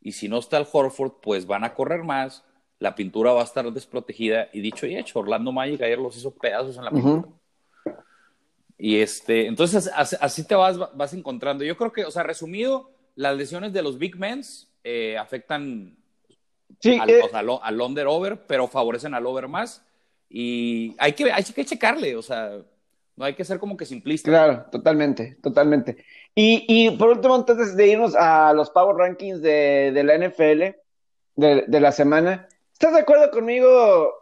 [0.00, 2.44] Y si no está el Horford, pues van a correr más,
[2.78, 4.50] la pintura va a estar desprotegida.
[4.52, 7.28] Y dicho y hecho, Orlando Magic ayer los hizo pedazos en la pintura.
[8.78, 11.64] Y este, entonces así, te vas, vas encontrando.
[11.64, 14.42] Yo creo que, o sea, resumido, las lesiones de los big men
[14.82, 15.96] eh, afectan
[17.00, 17.22] al, eh,
[17.62, 19.84] al, under over, pero favorecen al over más.
[20.28, 22.58] Y hay que, hay que checarle, o sea,
[23.16, 24.28] no hay que ser como que simplista.
[24.28, 26.04] Claro, totalmente, totalmente.
[26.34, 30.76] Y, y por último, antes de irnos a los Power Rankings de, de la NFL
[31.36, 34.12] de, de, la semana, ¿estás de acuerdo conmigo?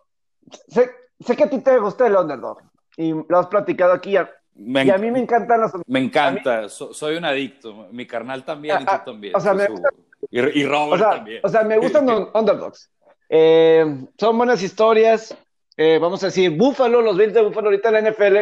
[0.69, 2.59] Sé, sé que a ti te gusta el underdog
[2.97, 4.17] y lo has platicado aquí
[4.55, 5.73] y a mí me encantan los.
[5.87, 7.89] Me encanta, soy un adicto.
[7.91, 9.37] Mi carnal también y tú también.
[9.37, 9.89] O sea, me gusta...
[10.31, 11.41] y, Robert o sea, también.
[11.43, 12.91] O sea, me gustan los underdogs.
[13.29, 15.37] Eh, son buenas historias.
[15.77, 18.37] Eh, vamos a decir, Buffalo, los Bills de Buffalo ahorita en la NFL,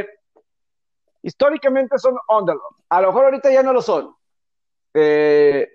[1.22, 2.82] históricamente son underdogs.
[2.88, 4.14] A lo mejor ahorita ya no lo son.
[4.92, 5.68] Eh,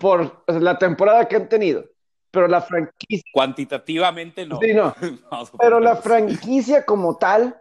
[0.00, 1.84] por la temporada que han tenido.
[2.30, 3.30] Pero la franquicia.
[3.32, 4.58] Cuantitativamente no.
[4.60, 4.94] Sí, no.
[5.58, 7.56] pero la franquicia como tal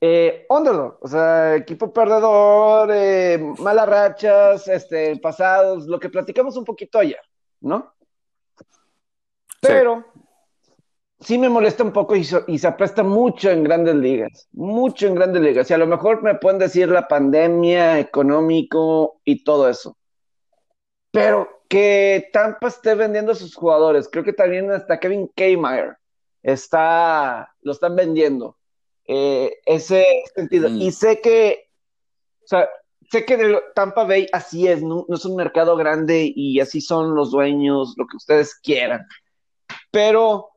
[0.00, 6.64] eh, underdog, o sea, equipo perdedor, eh, malas rachas, este, pasados, lo que platicamos un
[6.64, 7.20] poquito ayer,
[7.60, 7.94] ¿no?
[9.60, 10.04] Pero
[11.18, 15.16] sí, me molesta un poco y, y, se apresta mucho en grandes ligas, mucho en
[15.16, 15.68] grandes ligas.
[15.68, 19.96] Y a lo mejor me pueden decir la pandemia, económico y todo eso.
[21.10, 25.96] Pero que Tampa esté vendiendo a sus jugadores, creo que también hasta Kevin Kmeyer
[26.42, 28.58] está, lo están vendiendo
[29.10, 30.68] eh, ese sentido.
[30.68, 30.82] Mm.
[30.82, 31.70] Y sé que,
[32.44, 32.68] o sea,
[33.10, 37.30] sé que Tampa Bay así es, no, es un mercado grande y así son los
[37.30, 39.06] dueños, lo que ustedes quieran.
[39.90, 40.50] Pero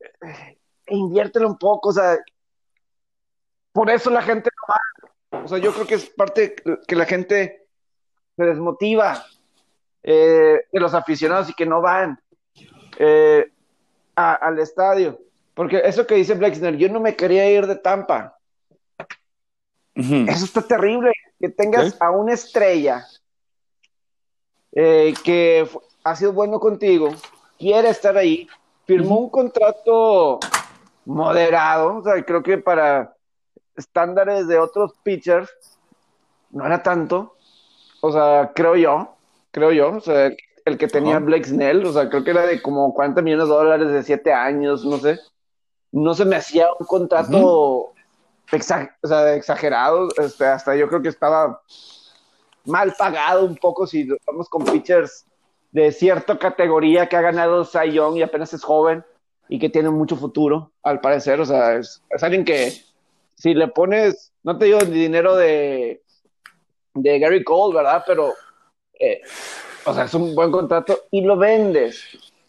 [0.00, 2.18] eh, inviértelo un poco, o sea,
[3.72, 5.44] por eso la gente no va.
[5.44, 6.56] O sea, yo creo que es parte
[6.88, 7.66] que la gente
[8.36, 9.22] se desmotiva
[10.02, 12.18] eh, de los aficionados y que no van
[14.16, 15.18] al estadio.
[15.54, 18.38] Porque eso que dice Blexner, yo no me quería ir de Tampa.
[19.94, 21.12] Eso está terrible.
[21.38, 23.04] Que tengas a una estrella
[24.72, 25.68] eh, que
[26.04, 27.10] ha sido bueno contigo,
[27.58, 28.48] quiere estar ahí,
[28.86, 30.38] firmó un contrato
[31.04, 33.14] moderado, o sea, creo que para
[33.76, 35.50] estándares de otros pitchers
[36.50, 37.36] no era tanto,
[38.00, 39.16] o sea, creo yo,
[39.50, 40.30] creo yo, o sea,
[40.64, 43.54] el que tenía Blake Snell, o sea, creo que era de como 40 millones de
[43.54, 45.18] dólares de 7 años, no sé
[45.92, 47.92] no se me hacía un contrato
[48.50, 51.60] exagerado, este, hasta yo creo que estaba
[52.64, 55.26] mal pagado un poco si vamos con pitchers
[55.70, 59.04] de cierta categoría que ha ganado Cy Young y apenas es joven
[59.48, 62.72] y que tiene mucho futuro, al parecer, o sea, es, alguien que
[63.34, 66.02] si le pones, no te digo dinero de,
[66.94, 68.04] de Gary Cole, ¿verdad?
[68.06, 68.32] Pero,
[68.98, 69.20] eh,
[69.84, 72.02] o sea, es un buen contrato y lo vendes.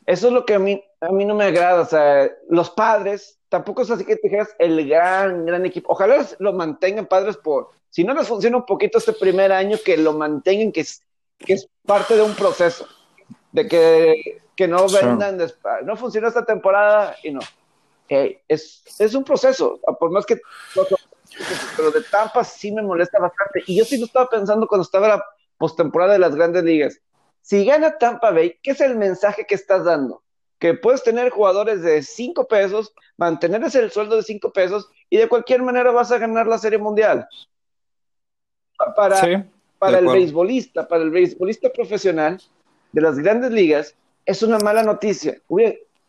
[0.05, 1.81] Eso es lo que a mí, a mí no me agrada.
[1.81, 5.91] O sea, los padres, tampoco es así que te dijeras el gran, gran equipo.
[5.91, 9.97] Ojalá lo mantengan padres por, si no les funciona un poquito este primer año, que
[9.97, 11.03] lo mantengan, que es,
[11.37, 12.87] que es parte de un proceso.
[13.51, 15.37] De que, que no vendan,
[15.83, 17.41] no funcionó esta temporada y no.
[18.09, 20.39] es, es un proceso, por más que
[21.77, 23.63] pero de Tampa sí me molesta bastante.
[23.67, 25.25] Y yo sí lo estaba pensando cuando estaba la
[25.57, 26.99] postemporada de las grandes ligas.
[27.41, 30.22] Si gana Tampa Bay, ¿qué es el mensaje que estás dando?
[30.63, 35.27] Que puedes tener jugadores de 5 pesos, mantenerles el sueldo de 5 pesos y de
[35.27, 37.27] cualquier manera vas a ganar la Serie Mundial.
[38.95, 39.43] Para,
[39.77, 42.41] para el beisbolista, para el beisbolista profesional
[42.93, 43.93] de las grandes ligas,
[44.25, 45.35] es una mala noticia.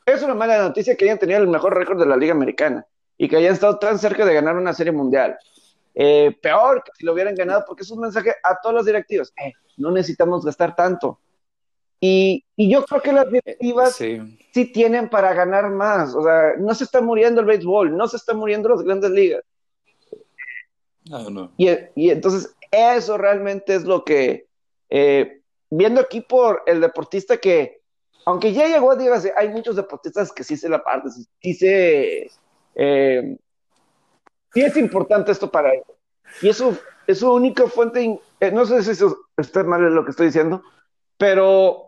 [0.06, 2.86] Es una mala noticia que hayan tenido el mejor récord de la Liga Americana
[3.18, 5.36] y que hayan estado tan cerca de ganar una Serie Mundial.
[5.96, 9.32] Eh, peor que si lo hubieran ganado, porque es un mensaje a todos los directivos.
[9.36, 11.18] Eh, no necesitamos gastar tanto.
[12.06, 14.72] Y, yo creo que las directivas sí.
[14.72, 16.14] tienen para ganar más.
[16.14, 19.42] O sea, no se está muriendo el béisbol, no se está muriendo las grandes ligas.
[21.08, 21.52] No, no.
[21.56, 24.46] Y, y, entonces eso realmente es lo que,
[24.90, 25.40] eh,
[25.70, 27.80] viendo aquí por el deportista que,
[28.26, 31.08] aunque ya llegó, dígase, hay muchos deportistas que sí se la parte,
[31.40, 32.30] sí se,
[32.74, 33.36] eh,
[34.52, 35.82] sí es importante esto para él.
[36.42, 40.10] Y eso es su única fuente, eh, no sé si eso está mal lo que
[40.10, 40.62] estoy diciendo,
[41.16, 41.83] pero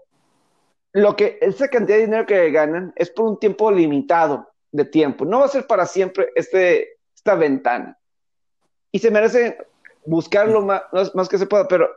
[0.97, 5.27] lo que, esa cantidad de dinero que ganan es por un tiempo limitado de tiempo,
[5.27, 7.99] no va a ser para siempre este, esta ventana.
[8.91, 9.59] Y se merece
[10.07, 10.83] buscarlo más,
[11.15, 11.91] más que se pueda, pero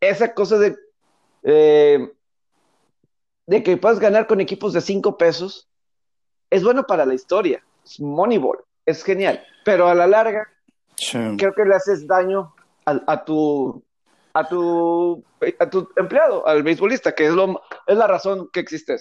[0.00, 0.74] esa cosa de,
[1.42, 2.10] eh,
[3.46, 5.68] de que puedas ganar con equipos de cinco pesos
[6.48, 10.48] es bueno para la historia, es Moneyball, es genial, pero a la larga
[11.36, 12.54] creo que le haces daño
[12.86, 13.82] a, tu
[14.34, 15.24] a tu
[15.58, 18.96] a tu empleado, al beisbolista, que es lo es la razón que existe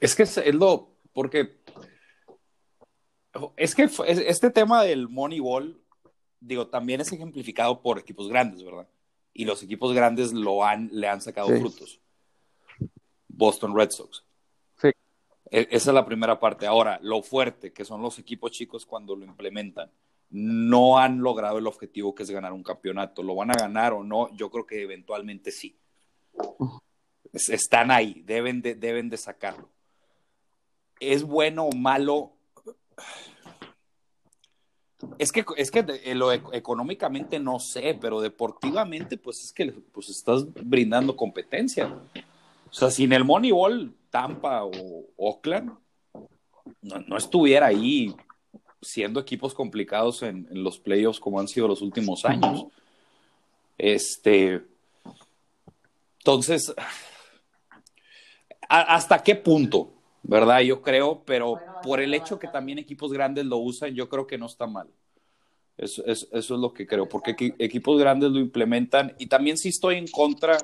[0.00, 1.58] Es que es, lo porque
[3.56, 5.80] es que este tema del Moneyball,
[6.40, 8.88] digo, también es ejemplificado por equipos grandes, ¿verdad?
[9.32, 12.00] Y los equipos grandes lo han, le han sacado frutos.
[13.28, 14.24] Boston Red Sox.
[14.80, 14.88] Sí.
[15.50, 16.66] E, esa es la primera parte.
[16.66, 19.90] Ahora, lo fuerte, que son los equipos chicos cuando lo implementan,
[20.30, 23.22] no han logrado el objetivo que es ganar un campeonato.
[23.22, 24.34] ¿Lo van a ganar o no?
[24.36, 25.78] Yo creo que eventualmente sí.
[27.32, 29.68] Están ahí, deben de, deben de sacarlo.
[31.00, 32.32] ¿Es bueno o malo?
[35.18, 40.46] Es que, es que lo económicamente no sé, pero deportivamente, pues es que pues estás
[40.54, 41.86] brindando competencia.
[42.70, 44.70] O sea, sin el Moneyball, Tampa o
[45.16, 45.76] Oakland
[46.82, 48.14] no, estuviera ahí
[48.84, 52.66] siendo equipos complicados en, los playoffs como han sido los últimos años.
[53.78, 54.62] Este.
[56.18, 56.74] Entonces,
[58.68, 59.94] ¿hasta qué punto?
[60.24, 60.60] ¿verdad?
[60.60, 64.38] Yo creo, pero por el hecho que también equipos grandes lo usan, yo creo que
[64.38, 64.88] no está mal.
[65.76, 70.06] Eso, es lo que creo, porque equipos grandes lo implementan y también sí estoy en
[70.06, 70.56] contra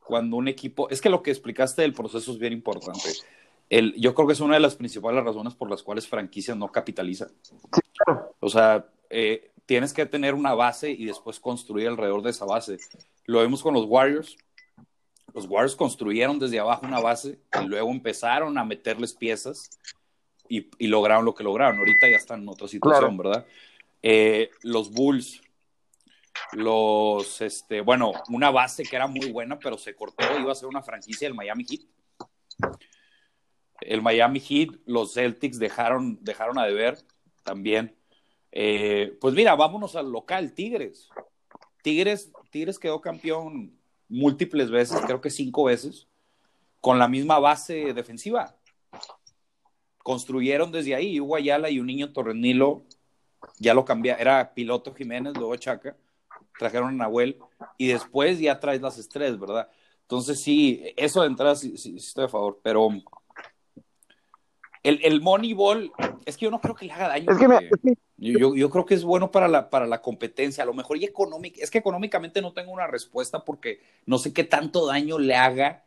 [0.00, 3.10] cuando un equipo, es que lo que explicaste del proceso es bien importante.
[3.70, 6.70] El, yo creo que es una de las principales razones por las cuales franquicias no
[6.70, 7.28] capitalizan.
[8.40, 12.78] O sea, eh, tienes que tener una base y después construir alrededor de esa base.
[13.24, 14.36] Lo vemos con los Warriors,
[15.34, 19.70] los Warriors construyeron desde abajo una base y luego empezaron a meterles piezas
[20.48, 21.78] y, lograron lo que lograron.
[21.78, 23.44] Ahorita ya están en otra situación, ¿verdad?
[24.00, 25.40] Eh, los Bulls,
[26.52, 30.68] los, este, bueno, una base que era muy buena, pero se cortó, iba a ser
[30.68, 31.80] una franquicia del Miami Heat.
[33.80, 36.98] El Miami Heat, los Celtics dejaron, dejaron a deber
[37.42, 37.94] también.
[38.52, 41.08] Eh, pues mira, vámonos al local, Tigres.
[41.82, 43.76] Tigres, Tigres quedó campeón
[44.08, 46.06] múltiples veces, creo que cinco veces,
[46.80, 48.56] con la misma base defensiva.
[49.98, 52.84] Construyeron desde ahí, Hugo Ayala y un niño Torrenilo,
[53.58, 55.96] ya lo cambiaron, era piloto Jiménez, luego Chaca,
[56.58, 57.38] trajeron a Nahuel,
[57.76, 59.68] y después ya traes las estrellas, ¿verdad?
[60.02, 62.88] Entonces sí, eso de entrada sí, estoy a favor, pero
[64.84, 65.92] el, el Moneyball,
[66.26, 67.26] es que yo no creo que le haga daño.
[68.18, 71.04] yo, yo, creo que es bueno para la, para la competencia, a lo mejor y
[71.04, 75.36] económica, es que económicamente no tengo una respuesta porque no sé qué tanto daño le
[75.36, 75.84] haga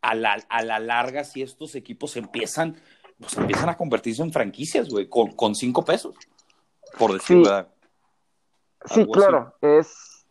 [0.00, 2.80] a la, a la larga si estos equipos empiezan,
[3.18, 6.14] pues empiezan a convertirse en franquicias, güey, con, con cinco pesos,
[6.98, 7.68] por decir verdad.
[8.86, 10.24] Sí, claro, es...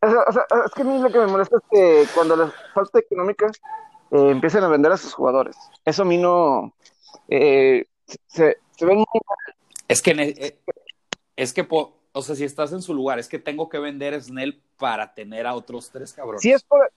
[0.00, 3.52] es que a mí lo que me molesta es que cuando la falta económica
[4.14, 5.56] eh, empiecen a vender a sus jugadores.
[5.84, 6.72] Eso a mí no.
[7.28, 7.86] Eh,
[8.28, 9.06] se, se ven muy
[9.88, 10.60] Es que, eh,
[11.34, 14.62] es que, o sea, si estás en su lugar, es que tengo que vender Snell
[14.78, 16.42] para tener a otros tres cabrones.
[16.42, 16.92] Sí, es por.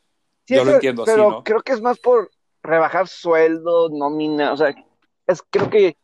[0.45, 1.43] Yo lo entiendo así, ¿no?
[1.43, 2.29] creo que es más por
[2.61, 4.73] rebajar sueldo, nómina, o sea,
[5.25, 5.97] es creo que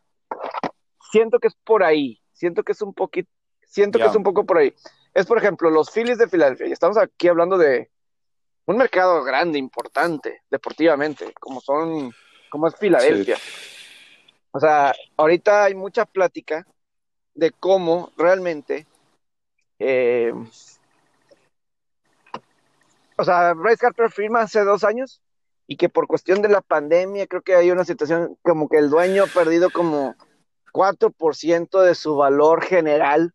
[1.12, 3.30] siento que es por ahí, siento que es un poquito,
[3.66, 4.74] siento que es un poco por ahí.
[5.14, 7.90] Es por ejemplo los Phillies de Filadelfia, y estamos aquí hablando de
[8.66, 12.14] un mercado grande, importante, deportivamente, como son,
[12.50, 13.38] como es Filadelfia.
[14.52, 16.66] O sea, ahorita hay mucha plática
[17.34, 18.86] de cómo realmente,
[19.80, 20.34] eh,
[23.18, 25.22] o sea, Bryce Carter firma hace dos años
[25.68, 28.90] y que por cuestión de la pandemia creo que hay una situación como que el
[28.90, 30.16] dueño ha perdido como
[30.72, 33.34] 4% de su valor general.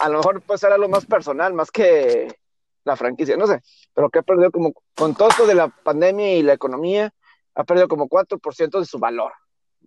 [0.00, 2.38] A lo mejor puede ser algo más personal, más que
[2.84, 3.60] la franquicia, no sé,
[3.94, 7.12] pero que ha perdido como, con todo esto de la pandemia y la economía,
[7.54, 9.32] ha perdido como 4% de su valor,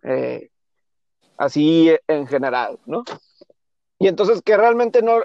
[0.03, 0.49] eh,
[1.37, 3.03] así en general, ¿no?
[3.99, 5.19] Y entonces que realmente no,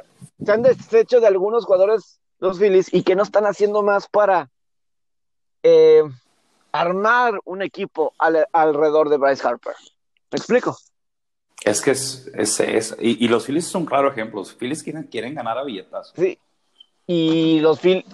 [0.44, 4.50] se han deshecho de algunos jugadores los Phillies y que no están haciendo más para
[5.62, 6.02] eh,
[6.72, 9.74] armar un equipo alrededor de Bryce Harper.
[10.30, 10.76] ¿Me explico?
[11.62, 14.40] Es que es, es, y, los Phillies son un claro ejemplo.
[14.40, 16.12] Los Phillies quieren, quieren ganar a billetas.
[16.16, 16.38] Sí.
[17.06, 18.04] Y los Phillies.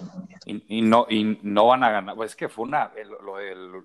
[0.45, 2.15] Y, no, y no van a ganar.
[2.15, 2.91] Pues es que fue una.
[3.21, 3.39] lo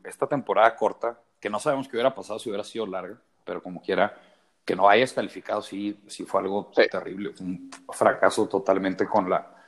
[0.04, 3.82] esta temporada corta, que no sabemos qué hubiera pasado si hubiera sido larga, pero como
[3.82, 4.16] quiera,
[4.64, 7.30] que no hayas calificado, sí, sí fue algo terrible.
[7.34, 9.62] Fue un fracaso totalmente con la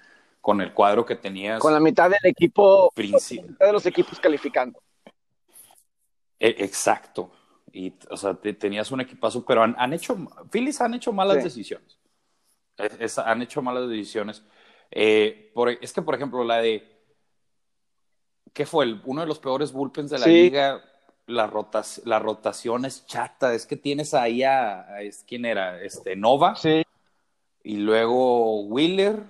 [0.44, 1.58] con el cuadro que tenías.
[1.58, 2.92] Con la mitad del equipo.
[2.94, 4.78] de los equipos calificando.
[6.38, 7.32] E, exacto.
[7.72, 10.18] Y, o sea, tenías un equipazo, pero han, hecho,
[10.50, 11.98] Phillies han hecho malas decisiones.
[13.24, 14.42] han hecho malas decisiones.
[14.96, 16.82] Eh, es que, por ejemplo, la de,
[18.52, 19.00] ¿qué fue?
[19.04, 20.84] uno de los peores bullpens de la liga,
[21.26, 24.86] la, rotas, la rotación es chata, es que tienes ahí a,
[25.26, 25.82] ¿quién era?
[25.82, 26.54] Este, Nova.
[26.56, 26.84] Sí.
[27.62, 29.24] Y luego Wheeler.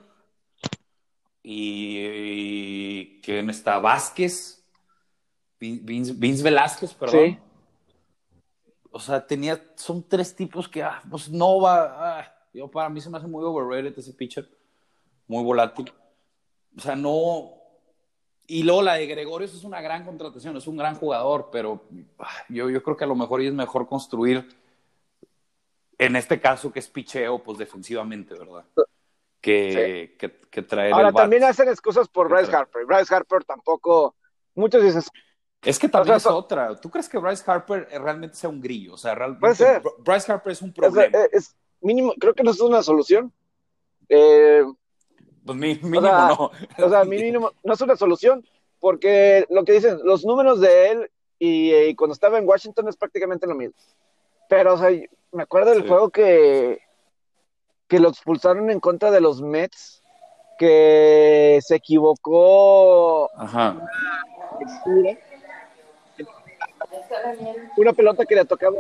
[1.43, 3.79] Y, ¿quién está?
[3.79, 4.62] Vázquez.
[5.59, 7.21] Vince, Vince Velázquez, perdón.
[7.21, 7.39] Sí
[8.97, 13.01] o sea, tenía, son tres tipos que, ah, pues no va, ah, yo para mí
[13.01, 14.49] se me hace muy overrated ese pitcher,
[15.27, 15.93] muy volátil.
[16.77, 17.55] O sea, no,
[18.47, 21.85] y luego la de Gregorio es una gran contratación, es un gran jugador, pero
[22.18, 24.49] ah, yo, yo creo que a lo mejor es mejor construir,
[25.99, 28.64] en este caso que es picheo, pues defensivamente, ¿verdad?
[29.41, 32.87] Que, que, que, traer Ahora, también hacen excusas por Bryce Harper.
[32.87, 34.14] Bryce Harper tampoco,
[34.55, 35.03] muchos dicen,
[35.64, 36.79] es que también es otra.
[36.79, 38.95] ¿Tú crees que Bryce Harper realmente sea un grillo?
[38.95, 41.18] O sea, realmente Bryce Harper es un problema.
[41.33, 43.33] Es, mínimo, creo que no es una solución.
[44.09, 44.62] Eh,
[45.45, 46.51] pues mínimo no.
[46.85, 48.45] O sea, mínimo no es una solución,
[48.81, 53.47] porque lo que dicen, los números de él y, cuando estaba en Washington es prácticamente
[53.47, 53.75] lo mismo.
[54.49, 54.91] Pero, o sea,
[55.33, 56.81] me acuerdo del juego que,
[57.89, 60.03] que lo expulsaron en contra de los Mets,
[60.59, 63.31] que se equivocó.
[63.37, 63.77] Ajá
[67.77, 68.77] una pelota que le tocaba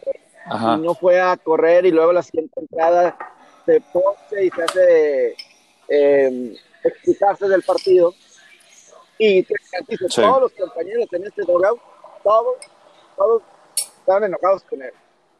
[0.46, 3.16] y no fue a correr y luego la siguiente entrada
[3.64, 5.36] se pone y se hace
[5.88, 8.14] eh, explicarse del partido.
[9.18, 11.80] Y todos los compañeros en este dugout
[12.22, 12.56] todos
[13.16, 13.42] todos
[13.76, 14.92] estaban enojados con él.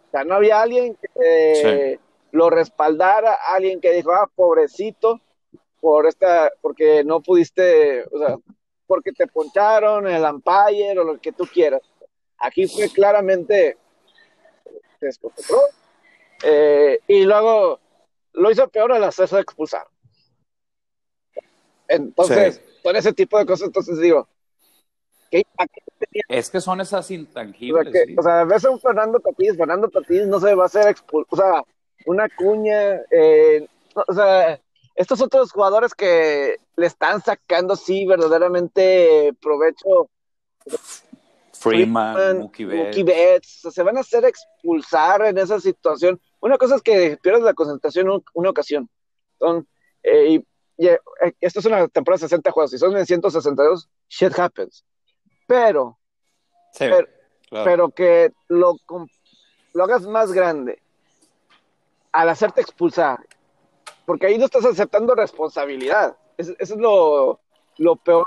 [0.09, 1.99] O sea no había alguien que
[2.30, 5.20] lo respaldara alguien que dijo ah pobrecito
[5.80, 8.36] por esta porque no pudiste o sea
[8.86, 11.80] porque te poncharon el umpire o lo que tú quieras
[12.38, 13.78] Aquí fue claramente
[15.01, 15.11] se
[16.45, 17.80] eh, y luego
[18.34, 19.86] lo hizo peor al hacerse expulsar.
[21.89, 24.28] Entonces, con ese tipo de cosas, entonces digo,
[25.30, 25.43] ¿qué
[26.28, 27.95] Es que son esas intangibles.
[28.16, 31.28] O sea, ves a un Fernando Tapiz, Fernando Tapiz no se va a hacer expulsar,
[31.30, 31.62] o sea,
[32.07, 34.61] una cuña, eh, o sea,
[34.95, 40.09] estos otros jugadores que le están sacando, sí, verdaderamente provecho
[41.53, 43.68] Freeman, Mookie Betts.
[43.70, 46.20] se van a hacer expulsar en esa situación.
[46.41, 48.89] Una cosa es que pierdas la concentración una ocasión.
[49.39, 49.66] Son,
[50.03, 50.47] eh, y,
[50.77, 54.85] esto es una temporada de 60 juegos, y son en 162, shit happens.
[55.47, 55.99] Pero,
[57.51, 58.77] pero, que lo,
[59.72, 60.81] lo hagas más grande
[62.12, 63.18] al hacerte expulsar,
[64.07, 66.16] porque ahí no estás aceptando responsabilidad.
[66.37, 67.41] eso es lo,
[67.79, 68.27] lo peor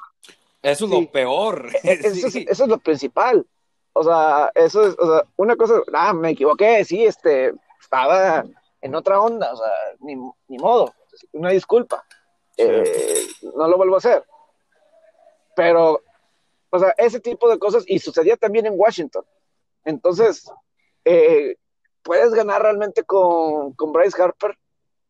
[0.61, 1.69] eso es lo peor.
[1.83, 3.45] Eso, es, lo principal.
[3.93, 8.45] O sea, eso es, o sea, una cosa, ah, me equivoqué, sí, este, estaba
[8.81, 9.71] en otra onda, o sea,
[10.01, 10.15] ni,
[10.47, 10.93] ni modo,
[11.31, 12.05] una disculpa.
[12.57, 14.23] Eh, no lo vuelvo a hacer.
[15.55, 16.01] Pero,
[16.69, 19.25] o sea, ese tipo de cosas, y sucedía también en Washington.
[19.85, 20.51] Entonces,
[21.05, 21.55] eh,
[22.03, 24.57] puedes ganar realmente con, con Bryce Harper.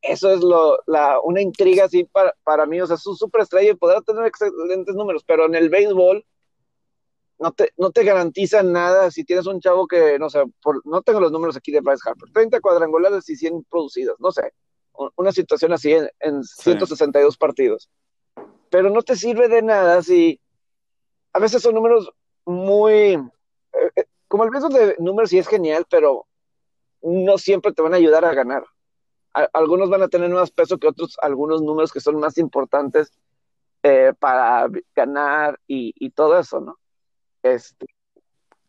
[0.02, 3.72] Eso es lo, la, una intriga así para, para mí, o sea, es un superestrella
[3.72, 6.24] y podrá tener excelentes números, pero en el béisbol
[7.40, 11.02] no te, no te garantiza nada si tienes un chavo que, no sé, por, no
[11.02, 14.54] tengo los números aquí de Bryce Harper, 30 cuadrangulares y 100 producidos, no sé,
[15.16, 17.90] una situación así en, en 162 partidos.
[18.70, 20.40] Pero no te sirve de nada si
[21.34, 22.12] a veces son números
[22.46, 26.26] muy, eh, eh, como el béisbol de números sí es genial, pero
[27.02, 28.64] no siempre te van a ayudar a ganar
[29.54, 33.12] algunos van a tener más peso que otros, algunos números que son más importantes
[33.84, 36.80] eh, para ganar y, todo eso, ¿no?
[37.44, 37.86] Este.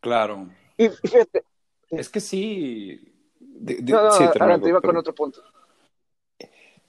[0.00, 0.48] Claro.
[0.76, 1.44] Y fíjate.
[1.90, 3.00] Es que sí.
[3.40, 4.10] no, no,
[4.40, 5.42] ahora te iba con otro punto.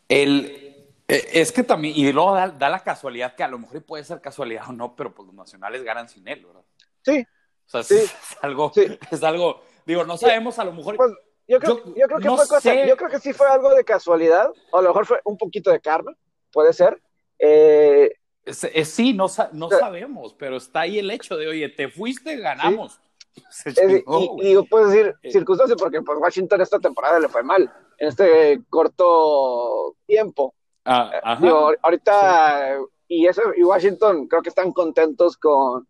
[0.09, 0.69] El,
[1.07, 4.19] e, es que también, y luego da, la casualidad que a lo mejor puede ser
[4.19, 6.65] casualidad o no, pero pues los nacionales ganan sin él, ¿verdad?
[7.03, 7.25] Sí.
[7.65, 7.95] O sea, sí.
[7.95, 10.97] es, algo, es algo, digo, no sabemos, a lo mejor.
[10.97, 11.11] Pues,
[11.47, 14.51] yo creo, yo, creo que fue cosa, yo creo que sí fue algo de casualidad,
[14.71, 16.15] o a lo mejor fue un poquito de karma,
[16.51, 17.01] puede ser.
[17.39, 18.13] Eh,
[18.45, 22.99] sí, no, no sabemos, pero está ahí el hecho de, oye, te fuiste, ganamos.
[23.65, 25.31] y, digo, puedes decir eh.
[25.31, 30.55] circunstancias, porque pues Washington esta temporada le fue mal, en este corto tiempo.
[30.85, 35.87] Ah, eh, ahorita, y, eso, y Washington creo que están contentos con,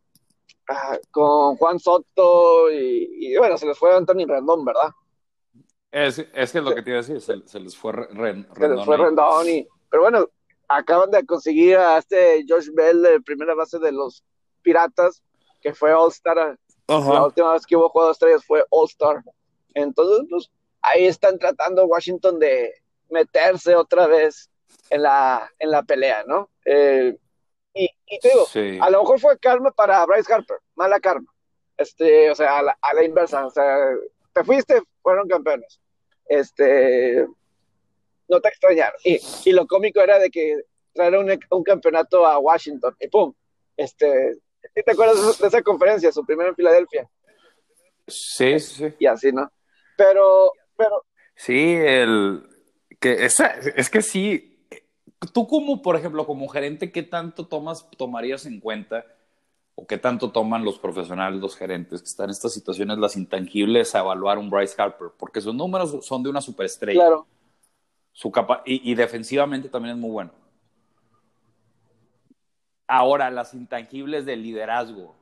[0.67, 4.89] ah, con Juan Soto y, bueno, se les fue Anthony Rendón, ¿verdad?
[5.91, 8.47] Es, es que es lo que te iba a decir, se, les fue Rendón.
[8.55, 10.27] Se les fue Rendón, y, pero bueno,
[10.67, 14.23] acaban de conseguir a este Josh Bell de primera base de los
[14.61, 15.23] Piratas,
[15.61, 16.57] que fue All-Star.
[16.87, 19.23] La última vez que hubo juego de estrellas fue All-Star.
[19.73, 20.49] Entonces, pues,
[20.81, 22.73] ahí están tratando Washington de
[23.09, 24.49] meterse otra vez
[24.89, 26.49] en la, en la pelea, ¿no?
[26.65, 27.17] Eh,
[27.73, 31.31] y, y, te digo, a lo mejor fue karma para Bryce Harper, mala karma.
[31.77, 33.77] Este, o sea, a la, a la inversa, o sea,
[34.33, 35.79] te fuiste, fueron campeones.
[36.25, 37.25] Este,
[38.27, 38.99] no te extrañaron.
[39.03, 40.61] Y, y lo cómico era de que
[40.93, 43.33] traer un, un, campeonato a Washington y ¡pum!
[43.77, 44.37] Este,
[44.73, 47.09] ¿Te acuerdas de esa conferencia, su primera en Filadelfia?
[48.07, 48.93] Sí, sí.
[48.99, 49.51] Y así, ¿no?
[49.95, 51.05] Pero, pero.
[51.35, 52.49] Sí, el.
[52.99, 54.65] Que es, es que sí.
[55.33, 59.05] Tú, como, por ejemplo, como gerente, ¿qué tanto tomas, tomarías en cuenta?
[59.79, 63.95] o qué tanto toman los profesionales, los gerentes que están en estas situaciones, las intangibles,
[63.95, 66.99] a evaluar un Bryce Harper, porque sus números son de una superestrella.
[66.99, 67.27] Claro.
[68.11, 70.31] Su capa y, defensivamente también es muy bueno.
[72.87, 75.15] Ahora, las intangibles del liderazgo,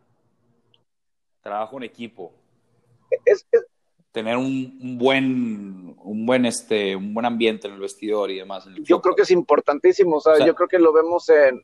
[1.41, 2.33] trabajo en equipo,
[4.18, 8.68] tener un, buen, un buen, este, un buen ambiente en el vestidor y demás.
[8.82, 11.63] yo creo que es importantísimo, o sea, yo creo que lo vemos en,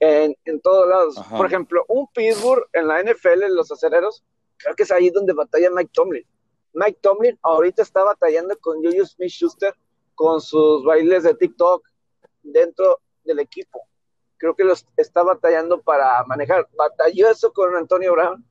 [0.00, 1.16] en, en todos lados.
[1.30, 4.22] Por ejemplo, un Pittsburgh en la NFL, en los acereros,
[4.58, 6.26] creo que es ahí donde batalla Mike Tomlin.
[6.74, 9.74] Mike Tomlin ahorita está batallando con Julius Smith Schuster
[10.14, 11.88] con sus bailes de TikTok
[12.42, 13.80] dentro del equipo.
[14.36, 16.68] Creo que los está batallando para manejar.
[16.76, 18.44] Batalló eso con Antonio Brown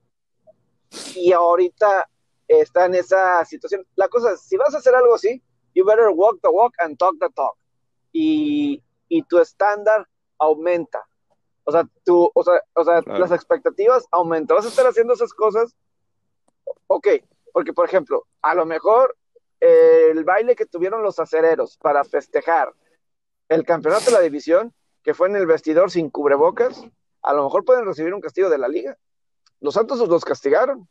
[1.15, 2.09] y ahorita
[2.47, 3.85] está en esa situación.
[3.95, 5.41] La cosa es, si vas a hacer algo así,
[5.73, 7.55] you better walk the walk and talk the talk.
[8.11, 11.03] Y, y tu estándar aumenta.
[11.65, 14.57] O sea, tú, o sea, o sea las expectativas aumentan.
[14.57, 15.75] Vas a estar haciendo esas cosas.
[16.87, 17.07] Ok,
[17.53, 19.15] porque por ejemplo, a lo mejor
[19.59, 22.73] el baile que tuvieron los acereros para festejar
[23.47, 24.73] el campeonato de la división,
[25.03, 26.83] que fue en el vestidor sin cubrebocas,
[27.21, 28.97] a lo mejor pueden recibir un castigo de la liga.
[29.61, 30.87] Los Santos los castigaron.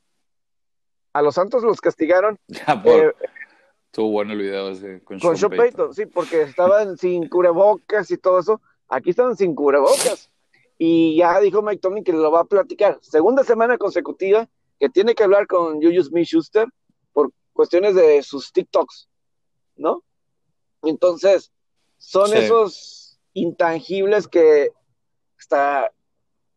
[1.12, 2.38] A los Santos los castigaron.
[2.84, 3.12] Eh,
[3.86, 5.94] estuvo bueno el video ese con, con Sean Payton.
[5.94, 8.60] Sí, porque estaban sin cubrebocas y todo eso.
[8.88, 10.30] Aquí estaban sin cubrebocas.
[10.78, 12.98] Y ya dijo Mike Tomlin que lo va a platicar.
[13.02, 14.48] Segunda semana consecutiva
[14.80, 16.68] que tiene que hablar con Julius Smith Schuster
[17.52, 19.08] cuestiones de sus TikToks,
[19.76, 20.02] ¿no?
[20.82, 21.52] Entonces,
[21.98, 24.70] son esos intangibles que
[25.38, 25.92] está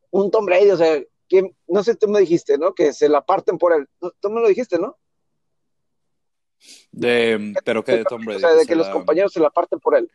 [0.09, 2.73] un Tom Brady, o sea, que no sé, tú me dijiste, ¿no?
[2.73, 3.87] Que se la parten por él.
[4.19, 4.97] Tú me lo dijiste, ¿no?
[6.91, 8.37] De, pero que de Tom Brady.
[8.37, 10.09] O sea, de que los compañeros se la parten por él.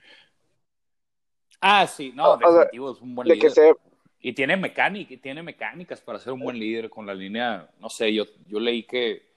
[1.61, 3.76] Ah, sí, no, definitivo, es un buen líder.
[4.22, 8.12] Y tiene mecánica, tiene mecánicas para ser un buen líder con la línea, no sé,
[8.12, 9.30] yo, yo leí que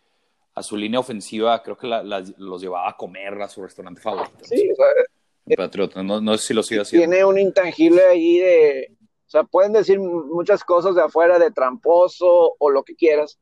[0.56, 4.44] a su línea ofensiva, creo que los llevaba a comer a su restaurante favorito.
[4.44, 7.08] Sí, o sea, Patriota, no, no, sé si lo sigue haciendo.
[7.08, 8.92] Tiene un intangible ahí de,
[9.34, 13.40] sea, pueden decir muchas cosas de afuera, de tramposo o lo que quieras,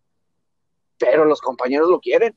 [0.98, 2.36] pero los compañeros lo quieren.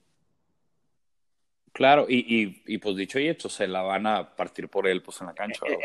[1.72, 5.02] Claro, y, y, y pues dicho y hecho, se la van a partir por él
[5.02, 5.66] pues en la cancha.
[5.66, 5.78] Eh,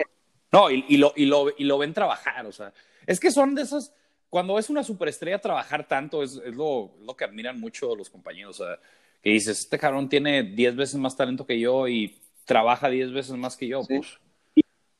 [0.51, 2.73] no, y, y, lo, y, lo, y lo ven trabajar, o sea,
[3.07, 3.93] es que son de esas
[4.29, 8.59] cuando es una superestrella trabajar tanto es, es lo, lo, que admiran mucho los compañeros.
[8.59, 8.79] O sea,
[9.21, 13.35] que dices, este cabrón tiene 10 veces más talento que yo y trabaja 10 veces
[13.35, 13.81] más que yo.
[13.87, 14.19] Pues,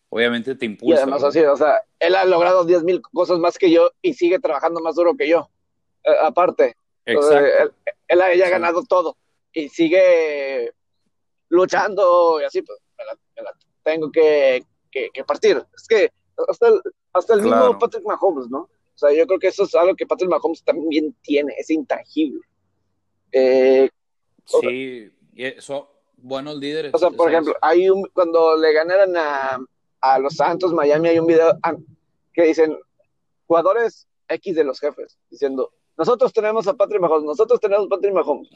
[0.10, 0.96] obviamente te impulsa.
[0.96, 4.14] Y además así, o sea, él ha logrado 10 mil cosas más que yo y
[4.14, 5.50] sigue trabajando más duro que yo.
[6.04, 7.18] Eh, aparte, él,
[8.08, 9.18] él, haya ganado todo
[9.54, 10.72] y sigue
[11.50, 13.54] luchando y así, pues me la,
[13.84, 15.64] tengo que, que, partir.
[15.76, 16.12] Es que
[16.48, 16.82] hasta el,
[17.14, 18.60] hasta el mismo Patrick Mahomes, ¿no?
[18.60, 22.42] O sea, yo creo que eso es algo que Patrick Mahomes también tiene, es intangible.
[23.32, 23.90] Eh,
[24.46, 26.94] sí, y eso, buenos líderes.
[26.94, 29.60] O sea, por ejemplo, hay un, cuando le ganaron a,
[30.02, 31.58] a los Santos Miami, hay un video
[32.34, 32.78] que dicen
[33.48, 38.14] jugadores X de los jefes, diciendo, nosotros tenemos a Patrick Mahomes, nosotros tenemos a Patrick
[38.14, 38.50] Mahomes.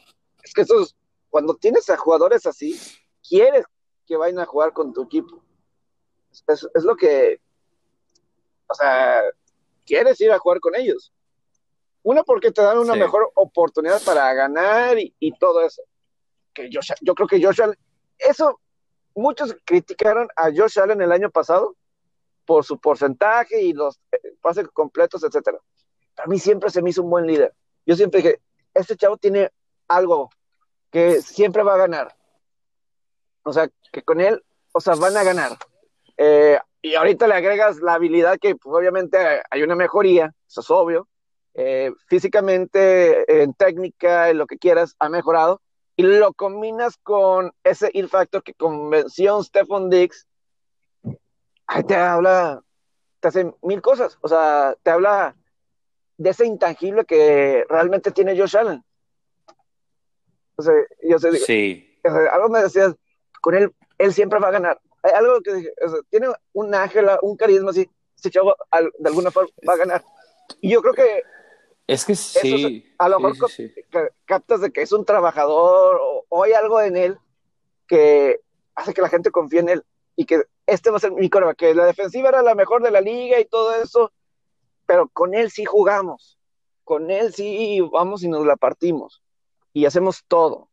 [0.44, 0.96] Es que eso es,
[1.30, 2.80] cuando tienes a jugadores así,
[3.28, 3.66] quieres
[4.06, 5.44] que vayan a jugar con tu equipo.
[6.48, 7.41] Es, es lo que,
[8.68, 9.22] o sea,
[9.86, 11.12] quieres ir a jugar con ellos.
[12.04, 15.82] Una porque te dan una mejor oportunidad para ganar y, todo eso.
[16.54, 17.78] que yo creo que Josh Allen,
[18.18, 18.60] eso,
[19.16, 21.76] muchos criticaron a Josh Allen el año pasado
[22.45, 25.57] por su porcentaje y los eh, pases completos, etcétera.
[26.18, 27.53] A mí siempre se me hizo un buen líder.
[27.86, 28.41] Yo siempre dije,
[28.74, 29.51] este chavo tiene
[29.88, 30.30] algo
[30.91, 32.16] que siempre va a ganar.
[33.43, 35.57] O sea, que con él, o sea, van a ganar.
[36.18, 39.18] Eh, y ahorita le agregas la habilidad que pues, obviamente
[39.49, 41.07] hay una mejoría, eso es obvio.
[41.55, 45.61] Eh, físicamente, en técnica, en lo que quieras, ha mejorado.
[45.96, 50.28] Y lo combinas con ese il factor que convenció a Stephen Dix,
[51.68, 52.64] ahí te habla,
[53.20, 54.18] te hace mil cosas.
[54.22, 55.36] O sea, te habla
[56.18, 58.84] de ese intangible que realmente tiene Josh Allen.
[60.56, 60.74] O sea,
[61.04, 62.00] yo sé, sí.
[62.04, 62.96] algo me decías,
[63.41, 64.80] con él, él siempre va a ganar.
[65.04, 65.52] Hay algo que
[65.86, 68.56] o sea, tiene un ángel, un carisma así, ese chavo
[68.98, 70.04] de alguna forma va a ganar.
[70.62, 71.24] Y yo creo que
[71.88, 72.86] es que sí.
[72.98, 73.50] a lo mejor
[74.26, 77.18] captas de que es un trabajador o, hay algo en él
[77.88, 78.40] que
[78.76, 79.84] hace que la gente confíe en él
[80.16, 82.92] y que este va a ser mi coreback, que la defensiva era la mejor de
[82.92, 84.12] la liga y todo eso,
[84.86, 86.40] pero con él sí jugamos,
[86.84, 89.22] con él sí vamos y nos la partimos
[89.74, 90.70] y hacemos todo.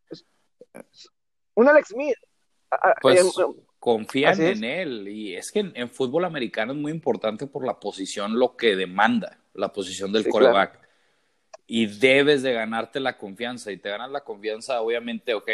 [1.55, 2.17] Un Alex Smith.
[3.03, 3.35] Pues
[3.81, 8.39] confían en él y es que en, fútbol americano es muy importante por la posición,
[8.39, 10.80] lo que demanda la posición del coreback.
[11.73, 13.71] Y debes de ganarte la confianza.
[13.71, 15.49] Y te ganas la confianza, obviamente, ok,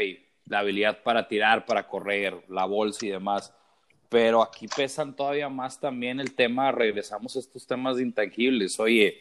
[0.46, 3.52] la habilidad para tirar, para correr, la bolsa y demás.
[4.08, 8.80] Pero aquí pesan todavía más también el tema, regresamos a estos temas de intangibles.
[8.80, 9.20] Oye,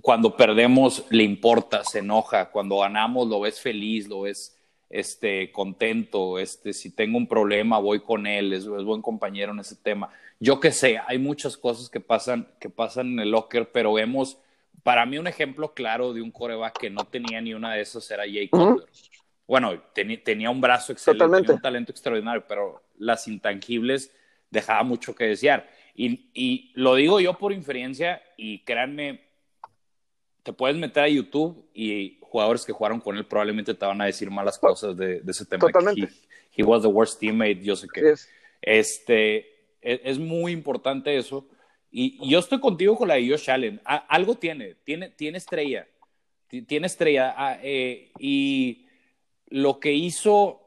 [0.00, 4.56] cuando perdemos le importa, se enoja, cuando ganamos lo ves feliz, lo ves
[4.88, 9.74] este, contento, este, si tengo un problema voy con él, es, buen compañero en ese
[9.74, 10.08] tema.
[10.38, 14.38] Yo qué sé, hay muchas cosas que pasan, que pasan en el locker, pero vemos,
[14.88, 18.10] para mí un ejemplo claro de un coreback que no tenía ni una de esas
[18.10, 18.88] era Jay Cutler
[19.48, 24.14] bueno, tenía un brazo excelente, un talento extraordinario, pero las intangibles
[24.50, 25.66] dejaba mucho que desear.
[25.94, 29.22] Y, lo digo yo por inferencia, y créanme,
[30.42, 34.04] te puedes meter a YouTube y jugadores que jugaron con él probablemente te van a
[34.04, 35.60] decir malas cosas de, ese tema.
[35.60, 36.12] Totalmente.
[36.54, 38.14] He, was the worst teammate, yo sé que.
[38.60, 39.38] Este,
[39.80, 41.48] e, es, muy importante eso.
[41.90, 43.80] Y, yo estoy contigo con la de Josh Allen.
[43.84, 45.86] algo tiene, tiene, tiene estrella.
[46.48, 47.34] Tiene estrella.
[47.36, 48.86] Ah, eh, y
[49.48, 50.60] lo que hizo,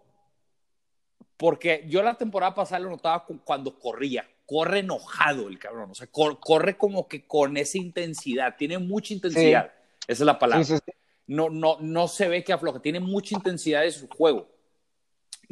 [1.38, 6.08] porque yo la temporada pasada lo notaba cuando corría, corre enojado el cabrón, o sea,
[6.08, 9.72] corre como que con esa intensidad, tiene mucha intensidad,
[10.08, 10.66] esa es la palabra.
[11.28, 14.50] no, no, no se ve que afloja, tiene mucha intensidad en su juego.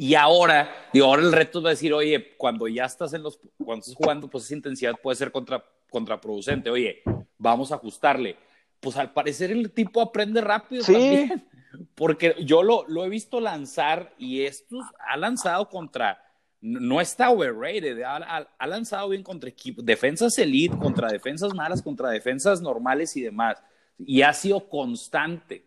[0.00, 3.80] Y ahora, digo, ahora el reto es decir, oye, cuando ya estás en los, cuando
[3.80, 6.70] estás jugando, pues esa intensidad puede ser contra, contraproducente.
[6.70, 7.02] Oye,
[7.36, 8.38] vamos a ajustarle.
[8.80, 11.46] Pues al parecer el tipo aprende rápido también.
[11.94, 16.18] Porque yo lo, lo he visto lanzar y esto ha lanzado contra,
[16.62, 22.08] no está overrated, ha, ha, lanzado bien contra equipos, defensas elite, contra defensas malas, contra
[22.08, 23.62] defensas normales y demás.
[23.98, 25.66] Y ha sido constante.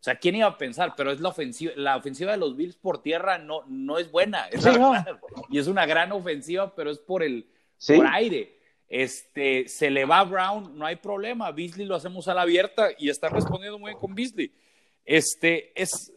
[0.00, 0.94] O sea, ¿quién iba a pensar?
[0.96, 4.46] Pero es la ofensiva, la ofensiva de los Bills por tierra no, no es buena,
[4.48, 4.64] es
[5.50, 7.46] Y es una gran ofensiva, pero es por el
[7.86, 8.58] por aire.
[8.88, 11.52] Este, se le va a Brown, no hay problema.
[11.52, 14.50] Beasley lo hacemos a la abierta y está respondiendo muy bien con Beasley.
[15.04, 16.12] Este, es,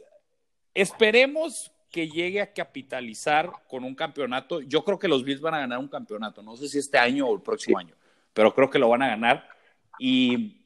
[0.73, 4.61] esperemos que llegue a capitalizar con un campeonato.
[4.61, 7.27] Yo creo que los Bills van a ganar un campeonato, no sé si este año
[7.27, 7.95] o el próximo año,
[8.33, 9.47] pero creo que lo van a ganar.
[9.99, 10.63] Y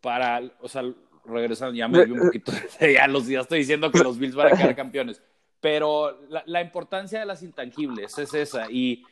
[0.00, 0.82] para, o sea,
[1.24, 4.52] regresando, ya me vi un poquito, ya, los, ya estoy diciendo que los Bills van
[4.52, 5.22] a quedar campeones,
[5.60, 8.70] pero la, la importancia de las intangibles es esa.
[8.70, 9.04] Y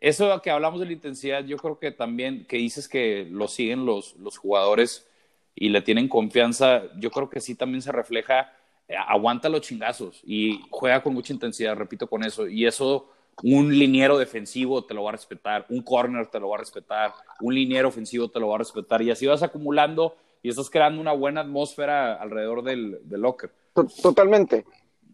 [0.00, 3.84] eso que hablamos de la intensidad, yo creo que también, que dices que lo siguen
[3.84, 5.08] los, los jugadores
[5.54, 8.52] y le tienen confianza, yo creo que sí también se refleja,
[8.86, 13.10] eh, aguanta los chingazos y juega con mucha intensidad, repito con eso, y eso
[13.42, 17.12] un liniero defensivo te lo va a respetar, un corner te lo va a respetar,
[17.40, 21.00] un liniero ofensivo te lo va a respetar, y así vas acumulando y estás creando
[21.00, 23.52] una buena atmósfera alrededor del, del locker.
[24.02, 24.64] Totalmente.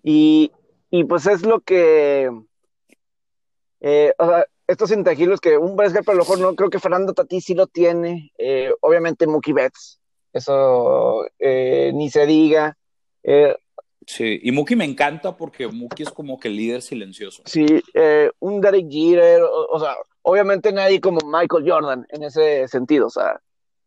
[0.03, 0.53] Y,
[0.91, 2.31] y, pues es lo que,
[3.81, 6.79] eh, o sea, estos intangibles que un Brescia, pero a lo mejor no, creo que
[6.79, 10.01] Fernando Tati sí lo tiene, eh, obviamente Mookie Betts,
[10.33, 12.77] eso eh, ni se diga.
[14.07, 17.43] Sí, y Mookie me encanta porque Mookie es como que el líder silencioso.
[17.47, 17.83] Sí,
[18.41, 23.41] un Derek Jeter, o, sea, obviamente nadie como Michael Jordan en ese sentido, o sea,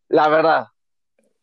[0.08, 0.66] la verdad.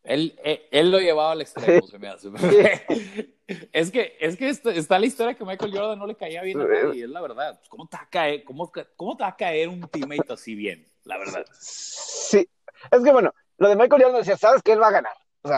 [0.06, 0.38] Él,
[0.70, 2.28] él, lo llevaba al extremo, se me hace.
[3.72, 6.64] es que, es que está, la historia que Michael Jordan no le caía bien a
[6.64, 7.60] nadie, es la verdad.
[7.68, 10.86] ¿Cómo te, va a caer, cómo, ¿Cómo te va a caer un teammate así bien?
[11.04, 11.44] La verdad.
[11.52, 12.48] Sí,
[12.90, 15.16] es que bueno, lo de Michael Jordan decía, sabes que él va a ganar.
[15.42, 15.48] O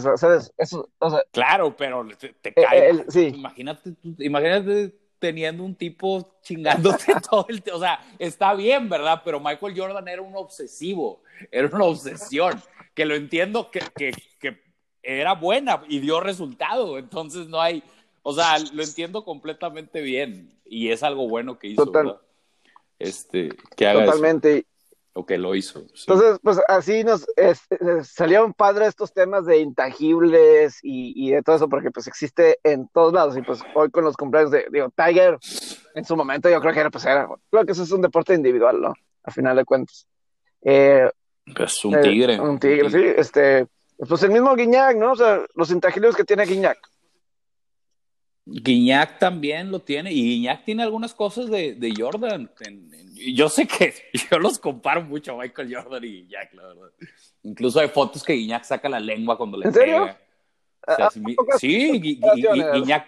[0.00, 0.52] sea, ¿sabes?
[0.56, 2.90] Eso, o sea, Claro, pero te, te Eh, cae.
[2.90, 3.26] eh, sí.
[3.34, 7.78] Imagínate, imagínate teniendo un tipo chingándote todo el tiempo.
[7.78, 9.22] O sea, está bien, ¿verdad?
[9.24, 12.62] Pero Michael Jordan era un obsesivo, era una obsesión,
[12.94, 14.62] que lo entiendo que, que, que
[15.02, 16.98] era buena y dio resultado.
[16.98, 17.82] Entonces no hay,
[18.22, 22.18] o sea, lo entiendo completamente bien y es algo bueno que hizo, Total.
[22.98, 24.58] Este, que haga totalmente.
[24.58, 24.66] eso,
[25.18, 25.80] o que lo hizo.
[25.94, 26.04] sí.
[26.06, 31.42] Entonces, pues así nos es- es- salieron padres estos temas de intangibles y, y de
[31.42, 33.36] todo eso, porque pues existe en todos lados.
[33.36, 35.38] Y pues hoy con los cumpleaños de, digo, Tiger,
[35.94, 38.32] en su momento yo creo que era, pues era, creo que eso es un deporte
[38.34, 38.94] individual, ¿no?
[39.24, 40.06] A final de cuentas.
[40.62, 41.10] Eh,
[41.46, 42.40] es un eh, tigre.
[42.40, 43.02] un tigre, sí.
[43.16, 43.66] Este,
[44.08, 45.12] pues el mismo Guiñac, ¿no?
[45.12, 46.78] O sea, los intangibles que tiene Guiñac.
[48.50, 52.50] Guiñac también lo tiene y Guiñac tiene algunas cosas de, de Jordan.
[52.60, 53.92] En- en- y yo sé que
[54.30, 56.88] yo los comparo mucho a Michael Jordan y Guiñac, la verdad.
[57.42, 60.00] Incluso hay fotos que Guiñac saca la lengua cuando le ¿En serio?
[60.06, 60.18] pega.
[60.86, 61.34] O sea, ¿A sí, Gui-
[62.00, 62.66] Gui- comparaciones?
[62.66, 63.06] Gui- Guiñac,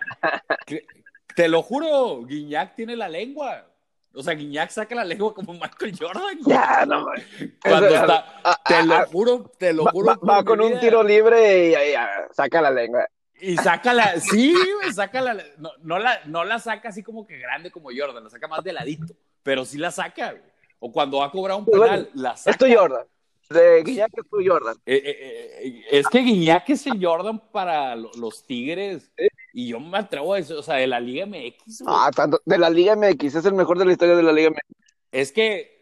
[1.35, 3.67] te lo juro, Guiñac tiene la lengua.
[4.13, 6.39] O sea, Guiñac saca la lengua como Michael Jordan.
[6.43, 6.57] güey.
[6.59, 7.23] Ya, no, güey.
[7.63, 10.21] Cuando Eso- está, ah, te lo ah, juro, te lo Va, juro.
[10.29, 13.07] va- con un tiro libre y, ahí, ah, saca la lengua.
[13.43, 17.27] Y saca la, sí, güey, saca la, no, no la, no la saca así como
[17.27, 20.43] que grande como Jordan, la saca más de ladito, pero sí la saca, güey.
[20.79, 22.51] O cuando va a cobrar un penal, bueno, la saca.
[22.51, 23.07] Es tu Jordan.
[23.51, 24.77] De Guiñac es tu Jordan.
[24.87, 29.11] Eh, eh, eh, es que Guiñac es el Jordan para lo- los Tigres,
[29.53, 31.97] y yo me atrevo a decir, o sea, de la Liga MX, güey.
[31.99, 32.41] Ah, tanto.
[32.45, 34.77] De la Liga MX, es el mejor de la historia de la Liga MX.
[35.11, 35.81] Es que,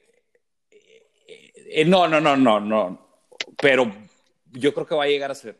[1.86, 3.06] no, no, no, no, no,
[3.60, 3.92] pero
[4.52, 5.58] yo creo que va a llegar a ser.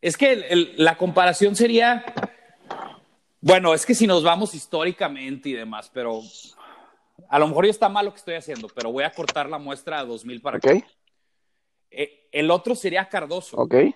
[0.00, 2.04] Es que el- el- la comparación sería,
[3.40, 6.22] bueno, es que si nos vamos históricamente y demás, pero
[7.28, 9.58] a lo mejor ya está mal lo que estoy haciendo, pero voy a cortar la
[9.58, 10.72] muestra a 2000 para acá.
[10.72, 10.84] Ok,
[11.90, 13.56] Eh, el otro sería Cardoso.
[13.56, 13.74] ok.
[13.74, 13.94] E-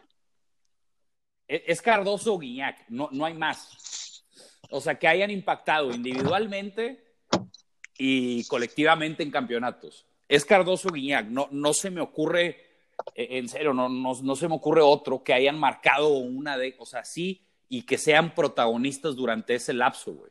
[1.66, 4.24] Es Cardoso o Guiñac, no, no hay más.
[4.70, 7.04] O sea, que hayan impactado individualmente
[7.98, 10.06] y colectivamente en campeonatos.
[10.26, 12.71] Es Cardoso o Guiñac, no, no se me ocurre,
[13.14, 16.86] en serio, no, no, no se me ocurre otro que hayan marcado una de, o
[16.86, 20.30] sea, sí, y que sean protagonistas durante ese lapso, güey.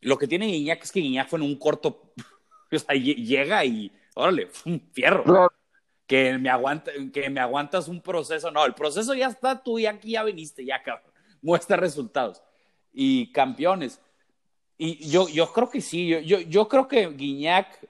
[0.00, 2.12] Lo que tiene Guiñac es que Guiñac fue en un corto,
[2.72, 5.50] o sea, lle- llega y, órale, un fierro
[6.06, 8.50] que me, aguanta, que me aguantas un proceso.
[8.50, 11.12] No, el proceso ya está, tú ya aquí ya viniste, ya cabrón.
[11.42, 12.42] Muestra resultados.
[12.92, 14.00] Y campeones.
[14.76, 17.86] Y yo, yo creo que sí, yo, yo, yo creo que Guiñac,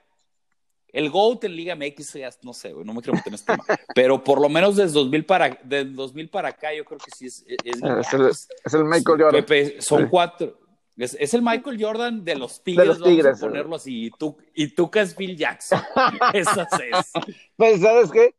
[0.95, 3.65] el GOAT en Liga MX, ya no sé, no me quiero meter en este tema.
[3.95, 7.27] Pero por lo menos desde 2000 para, desde 2000 para acá, yo creo que sí
[7.27, 9.45] es, es, el, es el Michael Jordan.
[9.45, 10.09] Pepe, son Sí.
[10.11, 10.59] cuatro.
[10.97, 14.07] Es, es el Michael Jordan de los Tigres, los vamos a ponerlo así.
[14.07, 15.81] Y tú, y tú que es Phil Jackson.
[16.33, 17.13] Esas es.
[17.57, 18.35] Pues, ¿sabes qué?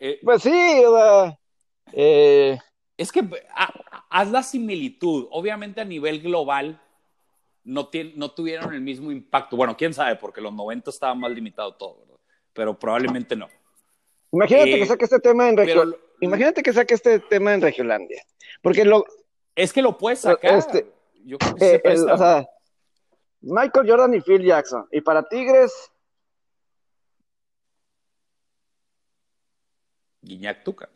[0.00, 0.50] Eh, Pues sí,
[1.92, 2.58] eh,
[2.96, 3.20] Es que
[3.54, 5.26] ha- haz la similitud.
[5.30, 6.80] Obviamente a nivel global
[7.68, 9.56] no, tuvieron el mismo impacto.
[9.56, 12.16] Bueno, quién sabe, porque los 90 estaba más limitado todo, ¿verdad?
[12.54, 13.48] Pero probablemente no.
[14.32, 15.98] imagínate Eh, que saque este tema en Regio...
[16.20, 18.24] Imagínate que saque este tema en Regiolandia.
[18.62, 19.04] Porque lo,
[19.54, 20.58] Es que lo puedes sacar.
[20.58, 20.90] Este,
[21.24, 22.48] Yo creo que se eh, el- o sea,
[23.40, 24.88] Michael Jordan y Phil Jackson.
[24.90, 25.72] Y para Tigres,
[30.22, 30.88] Guiñac Tuca.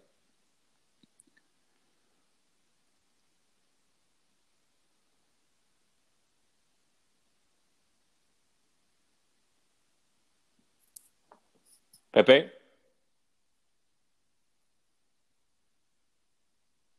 [12.12, 12.52] Pepe.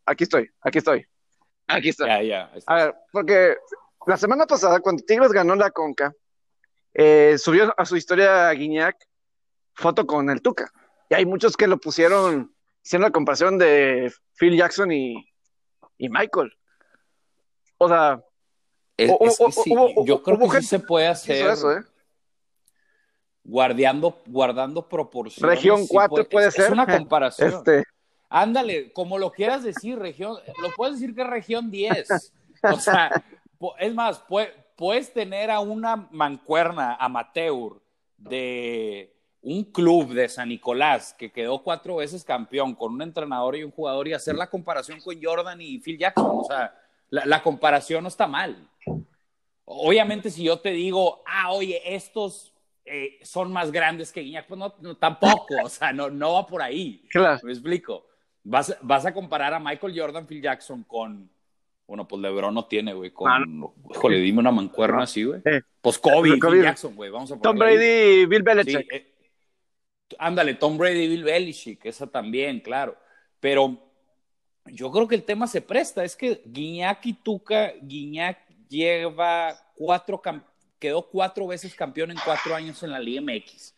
[0.05, 1.05] aquí estoy, aquí estoy.
[1.67, 2.09] Aquí estoy.
[2.67, 3.55] A ver, porque
[4.05, 6.13] la semana pasada, cuando Tigres ganó la Conca,
[6.93, 8.97] eh, subió a su historia a Guiñac
[9.73, 10.69] foto con el Tuca.
[11.09, 12.53] Y hay muchos que lo pusieron,
[12.83, 15.31] hicieron la comparación de Phil Jackson y,
[15.97, 16.51] y Michael.
[17.77, 18.21] O sea,
[18.97, 19.73] Es- es sí,
[20.05, 21.49] yo creo que sí se puede hacer.
[21.49, 21.83] eso, ¿eh?
[23.43, 25.55] Guardando, guardando proporciones.
[25.57, 26.65] Región sí 4 puede es, ser.
[26.65, 27.53] Es una comparación.
[27.53, 27.83] Este,
[28.29, 32.33] Ándale, como lo quieras decir, región, lo puedes decir que es región 10.
[32.63, 33.11] O sea,
[33.79, 37.73] es más, pue- puedes tener a una mancuerna amateur
[38.17, 43.63] de un club de San Nicolás que quedó cuatro veces campeón con un entrenador y
[43.63, 46.31] un jugador y hacer la comparación con Jordan y Phil Jackson.
[46.33, 46.73] O sea,
[47.09, 48.67] la, la comparación no está mal.
[49.65, 52.52] Obviamente, si yo te digo, ah, oye, estos
[52.85, 56.45] eh, son más grandes que Guiñac, pues no, no, tampoco, o sea, no, no va
[56.47, 57.05] por ahí.
[57.09, 57.39] claro.
[57.43, 58.07] Me explico.
[58.45, 61.29] Vas, vas a comparar a Michael Jordan, Phil Jackson con.
[61.87, 63.11] Bueno, pues LeBron no tiene, güey.
[63.11, 63.31] Con.
[63.31, 63.41] Ah,
[63.91, 65.41] Híjole, dime una mancuerna así, güey.
[65.45, 65.61] Eh.
[65.81, 66.57] Pues Kobe, Kobe.
[66.57, 67.09] Phil Jackson, güey.
[67.09, 67.57] Vamos a Tom.
[67.57, 68.91] Brady y Bill Sí, Belichick.
[68.93, 69.13] eh,
[70.17, 72.97] ándale, Tom Brady, Bill Belichick, esa también, claro.
[73.39, 73.77] Pero
[74.65, 76.03] yo creo que el tema se presta.
[76.03, 80.21] Es que Guiñac y Tuca, Guiñac lleva cuatro,
[80.83, 83.73] quedó cuatro veces campeón en cuatro años en la Liga MX.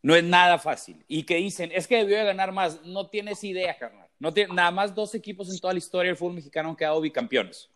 [0.00, 1.04] No es nada fácil.
[1.06, 2.82] Y que dicen, es que debió de ganar más.
[2.86, 4.08] No tienes idea, carnal.
[4.18, 6.98] No tiene, nada más dos equipos en toda la historia del fútbol mexicano han quedado
[7.02, 7.68] bicampeones.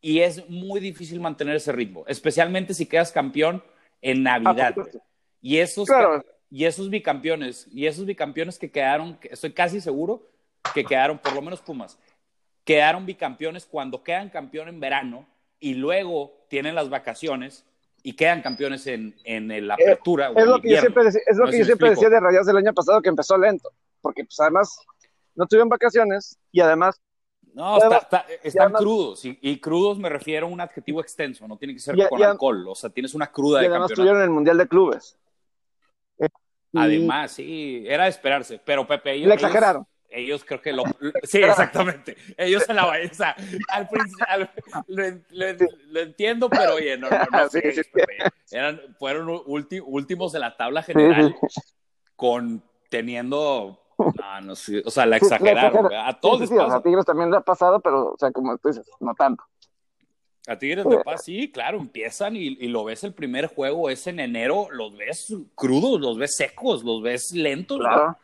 [0.00, 3.62] Y es muy difícil mantener ese ritmo, especialmente si quedas campeón
[4.00, 4.74] en Navidad.
[5.40, 5.88] y esos,
[6.50, 10.28] y esos bicampeones, y esos bicampeones que quedaron, estoy casi seguro
[10.74, 11.96] que quedaron, por lo menos Pumas,
[12.64, 15.28] quedaron bicampeones cuando quedan campeón en verano
[15.62, 17.64] y luego tienen las vacaciones
[18.02, 20.32] y quedan campeones en, en la eh, apertura.
[20.34, 22.56] es, lo que yo siempre, decía, es lo que yo siempre decía de Rayas del
[22.56, 24.76] año pasado, que empezó lento, porque pues además
[25.36, 27.00] no tuvieron vacaciones y además
[27.54, 27.78] no,
[28.42, 29.22] están crudos.
[29.24, 32.66] Y, crudos me refiero a un adjetivo extenso, no tiene que ser con alcohol.
[32.68, 35.16] O sea, tienes una cruda y además tuvieron el Mundial de Clubes.
[36.18, 36.28] Eh,
[36.74, 38.60] además, sí, era de esperarse.
[38.64, 39.86] Pero Pepe, ellos, Le exageraron.
[40.12, 40.84] Ellos, creo que lo.
[41.22, 42.16] Sí, exactamente.
[42.36, 43.36] Ellos en la o sea,
[43.68, 44.26] al principio.
[44.86, 47.48] Lo, entiendo, pero oye, no, no, no.
[48.50, 51.34] Eran, fueron últimos de la tabla general
[52.16, 55.92] con teniendo no, no sé, o sea, la exageraron.
[55.92, 58.88] a todos sí, A Tigres también le ha pasado, pero, o sea, como tú dices,
[59.00, 59.44] no tanto.
[60.48, 64.06] A Tigres de Paz, sí, claro, empiezan y, y, lo ves el primer juego, es
[64.08, 68.18] en enero, los ves crudos, los ves secos, los ves lentos, claro.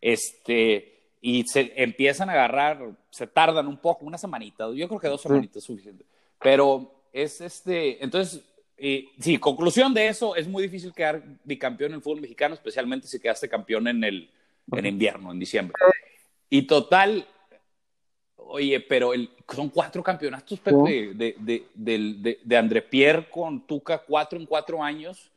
[0.00, 5.08] Este, y se empiezan a agarrar, se tardan un poco, una semanita, yo creo que
[5.08, 6.04] dos semanitas es suficiente.
[6.40, 8.42] Pero es este, entonces,
[9.18, 13.20] sí, conclusión de eso, es muy difícil quedar bicampeón en el fútbol mexicano, especialmente si
[13.20, 14.30] quedaste campeón en el,
[14.72, 15.74] en invierno, en diciembre.
[16.48, 17.26] Y total,
[18.36, 23.98] oye, pero el, son cuatro campeonatos, Pepe, de, de, de, de, André Pierre con Tuca,
[23.98, 25.30] cuatro en cuatro años.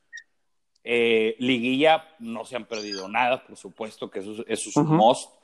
[0.85, 5.42] Eh, liguilla no se han perdido nada, por supuesto que eso, es un must.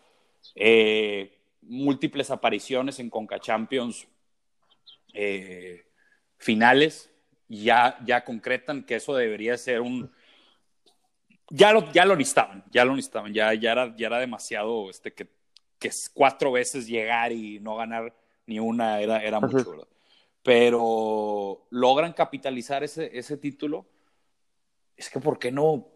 [0.55, 4.07] Eh, múltiples apariciones en Conca Champions
[5.13, 5.85] eh,
[6.37, 7.09] finales
[7.47, 10.11] ya, ya concretan que eso debería ser un,
[11.49, 15.13] ya lo, ya lo listaban, ya lo listaban, ya, ya, era, ya era demasiado este,
[15.13, 15.27] que,
[15.79, 18.13] que cuatro veces llegar y no ganar
[18.45, 19.87] ni una era, era mucho, ¿verdad?
[20.43, 23.85] Pero logran capitalizar ese, ese título.
[24.95, 25.87] Es que, ¿por qué no?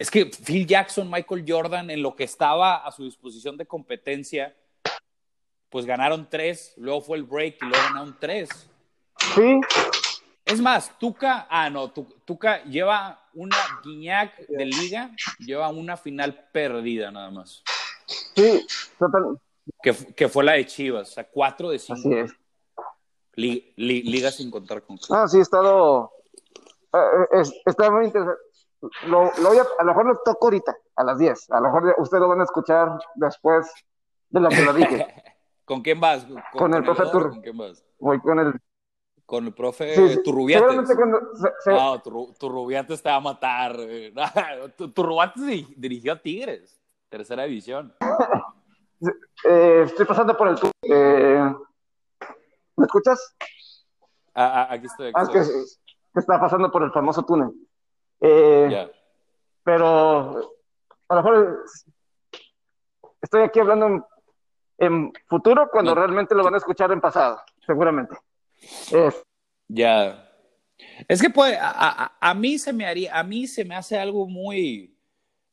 [0.00, 4.56] Es que Phil Jackson, Michael Jordan, en lo que estaba a su disposición de competencia,
[5.68, 8.48] pues ganaron tres, luego fue el break y luego ganaron tres.
[9.34, 9.60] Sí,
[10.46, 17.10] es más, Tuca, ah, no, Tuca lleva una Guiñac de liga, lleva una final perdida
[17.10, 17.62] nada más.
[18.34, 18.66] Sí,
[18.98, 19.38] total.
[19.82, 22.08] Que, que fue la de Chivas, o sea, cuatro de cinco.
[22.08, 22.32] Así es.
[23.76, 24.98] liga sin contar con.
[25.10, 26.10] Ah, sí, he estado.
[26.90, 28.49] Eh, está muy interesante.
[29.06, 31.50] Lo, lo a, lo mejor lo toco ahorita, a las 10.
[31.50, 33.70] A lo mejor ustedes lo van a escuchar después
[34.30, 35.06] de lo que lo dije.
[35.64, 36.26] ¿Con quién vas?
[36.52, 37.84] ¿Con, el profe ¿Con quién vas?
[37.98, 38.54] Voy con el
[39.30, 40.90] con el profe Turrubiates.
[41.66, 43.76] No, Turrubiates te va a matar.
[44.94, 45.44] Turrubiates
[45.76, 47.94] dirigió a Tigres, tercera división.
[49.42, 51.54] Eh, estoy pasando por el eh,
[52.76, 53.34] ¿Me escuchas?
[54.34, 55.08] Ah, ah aquí estoy.
[55.14, 55.42] Aquí ah,
[56.12, 57.50] que, está pasando por el famoso túnel.
[58.20, 58.90] Eh,
[59.62, 60.54] pero
[61.08, 61.64] a lo mejor
[63.20, 64.06] estoy aquí hablando
[64.78, 68.16] en, futuro cuando realmente lo van a escuchar en pasado, seguramente.
[69.68, 70.26] Ya.
[71.08, 74.26] Es que puede, a, a, mí se me haría, a mí se me hace algo
[74.26, 74.96] muy,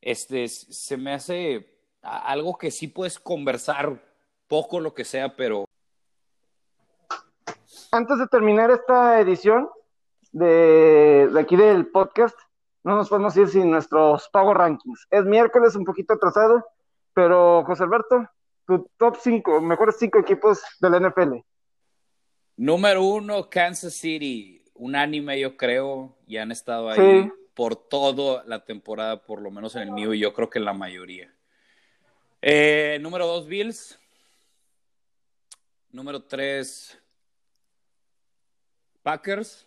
[0.01, 4.01] este, se me hace algo que sí puedes conversar
[4.47, 5.65] poco lo que sea, pero.
[7.91, 9.69] Antes de terminar esta edición
[10.31, 12.37] de, de aquí del podcast,
[12.87, 15.07] no nos podemos ir sin nuestros Power Rankings.
[15.11, 16.65] Es miércoles, un poquito atrasado,
[17.13, 18.29] pero José Alberto,
[18.65, 21.33] tu top 5, mejores 5 equipos de la NFL.
[22.55, 24.63] Número uno, Kansas City.
[24.73, 29.81] Unánime, yo creo, y han estado ahí por toda la temporada, por lo menos en
[29.81, 31.33] el mío, y yo creo que en la mayoría.
[32.41, 33.99] Eh, número dos, Bills.
[35.91, 36.97] Número tres,
[39.03, 39.66] Packers.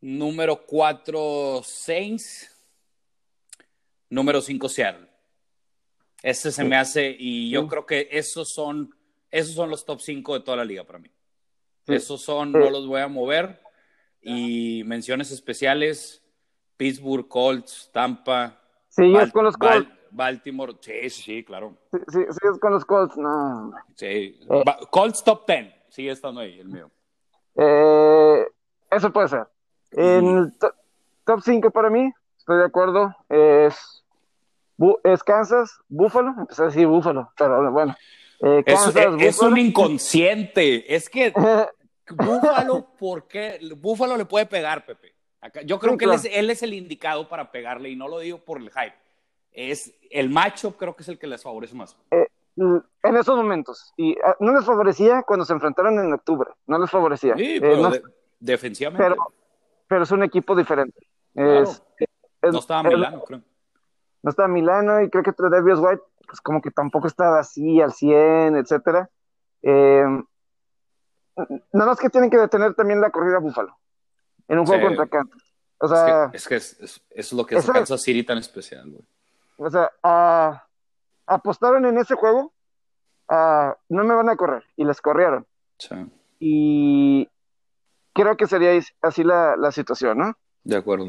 [0.00, 2.54] Número cuatro, Saints.
[4.10, 5.08] Número cinco, Seattle.
[6.22, 8.92] Ese se me hace, y yo creo que esos son
[9.30, 11.10] esos son los top 5 de toda la liga para mí.
[11.86, 13.62] Esos son, no los voy a mover.
[14.20, 16.22] Y menciones especiales,
[16.76, 18.60] Pittsburgh, Colts, Tampa.
[18.88, 19.88] Sí, es con los Colts.
[20.10, 21.76] Baltimore, sí, sí, claro.
[21.92, 23.72] Sí, sí, es con los Colts, no.
[23.94, 24.64] Sí, eh.
[24.90, 26.90] Colts top 10, sigue estando ahí, el mío.
[27.54, 28.46] Eh,
[28.90, 29.46] eso puede ser.
[29.92, 30.52] En
[31.24, 33.98] top 5 para mí, estoy de acuerdo, es
[35.02, 37.96] es Kansas, Buffalo, empecé a decir Buffalo, pero bueno.
[38.40, 41.32] Eh, Kansas, es, un inconsciente, es que
[42.10, 43.58] Buffalo, ¿por qué?
[43.76, 45.14] Buffalo le puede pegar, Pepe.
[45.64, 48.70] yo creo que él, es, el indicado para pegarle y no lo digo por el
[48.70, 48.94] hype.
[49.50, 51.96] Es el macho, creo que es el que les favorece más.
[52.12, 53.92] Eh, en esos momentos.
[53.96, 56.50] Y ah, no les favorecía cuando se enfrentaron en octubre.
[56.66, 57.36] No les favorecía.
[57.36, 58.02] Sí, eh,
[58.38, 59.02] defensivamente.
[59.02, 59.16] Pero,
[59.88, 61.00] pero, es un equipo diferente.
[61.34, 61.64] no
[62.42, 63.42] estaba Milano, creo.
[64.22, 67.92] No estaba Milano y creo que Tredavious White, pues como que tampoco estaba así al
[67.92, 69.08] 100, etcétera.
[69.62, 70.04] Eh,
[71.72, 73.76] nada más que tienen que detener también la corrida Búfalo
[74.48, 75.42] en un juego contra Kansas.
[75.80, 79.04] O sea, es que, es, es, lo que hace Kansas City tan especial, güey.
[79.58, 79.90] O sea,
[81.26, 82.52] apostaron en ese juego,
[83.28, 85.46] no me van a correr, y les corrieron.
[86.40, 87.28] Y
[88.18, 90.34] creo que sería así la, la situación, ¿no?
[90.64, 91.06] De acuerdo.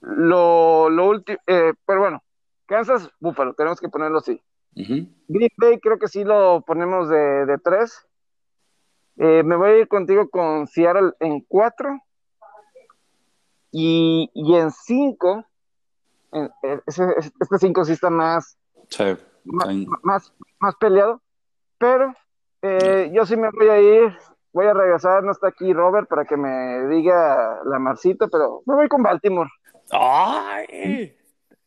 [0.00, 2.22] Lo, lo último, eh, pero bueno,
[2.66, 4.40] Kansas, Búfalo, tenemos que ponerlo así.
[4.74, 8.06] Green Bay creo que sí lo ponemos de, de tres.
[9.16, 12.00] Eh, me voy a ir contigo con Seattle en cuatro.
[13.70, 15.44] Y, y en cinco,
[16.30, 16.50] en,
[16.86, 18.58] este cinco sí está más,
[19.44, 21.20] más, más, peleado.
[21.78, 22.14] Pero
[22.62, 24.16] eh, yo sí me voy a ir,
[24.52, 28.74] voy a regresar, no está aquí Robert para que me diga la Marcita, pero me
[28.74, 29.50] voy con Baltimore.
[29.90, 31.16] ¡Ay!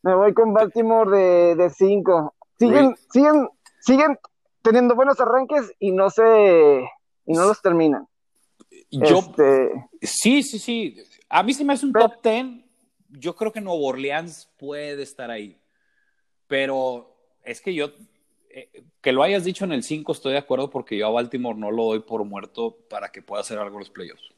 [0.02, 3.48] Me voy con Baltimore de, de cinco siguen, siguen,
[3.80, 4.18] siguen
[4.62, 6.88] teniendo buenos arranques y no se
[7.26, 8.06] y no los terminan.
[8.90, 10.96] Yo este, sí, sí, sí.
[11.28, 12.64] A mí se me hace un top ten.
[13.08, 15.60] Yo creo que Nuevo Orleans puede estar ahí.
[16.46, 17.90] Pero es que yo
[19.00, 21.70] que lo hayas dicho en el 5 estoy de acuerdo porque yo a Baltimore no
[21.70, 24.32] lo doy por muerto para que pueda hacer algo en los playoffs.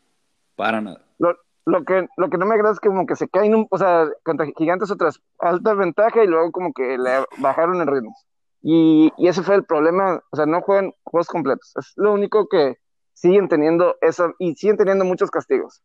[0.57, 1.05] Para nada.
[1.19, 3.79] Lo, que, lo que no me agrada es que como que se caen, un, o
[3.79, 8.16] sea, contra Gigantes otras alta ventaja y luego como que le bajaron el ritmo.
[8.62, 11.73] Y, y, ese fue el problema, o sea, no juegan juegos completos.
[11.77, 12.77] Es lo único que
[13.12, 15.83] siguen teniendo eso y siguen teniendo muchos castigos.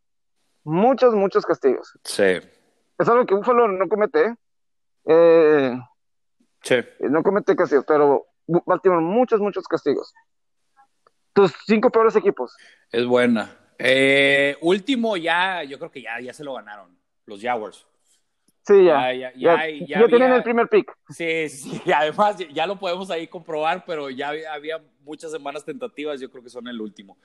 [0.64, 1.96] Muchos, muchos castigos.
[2.04, 2.40] Sí.
[2.98, 4.34] Es algo que Buffalo no comete.
[5.06, 5.78] Eh,
[6.64, 6.76] sí.
[7.00, 10.12] No comete castigos, pero Baltimore muchos, muchos castigos.
[11.32, 12.56] Tus cinco peores equipos.
[12.90, 13.56] Es buena.
[13.78, 16.96] Eh, último ya, yo creo que ya, ya se lo ganaron.
[17.26, 17.86] Los Jaguars.
[18.66, 19.12] Sí, ya.
[19.12, 20.96] Ya, ya, ya, tienen el primer pick.
[21.10, 26.20] Sí, sí, y además ya lo podemos ahí comprobar, pero ya había muchas semanas tentativas,
[26.20, 27.18] yo creo que son el último.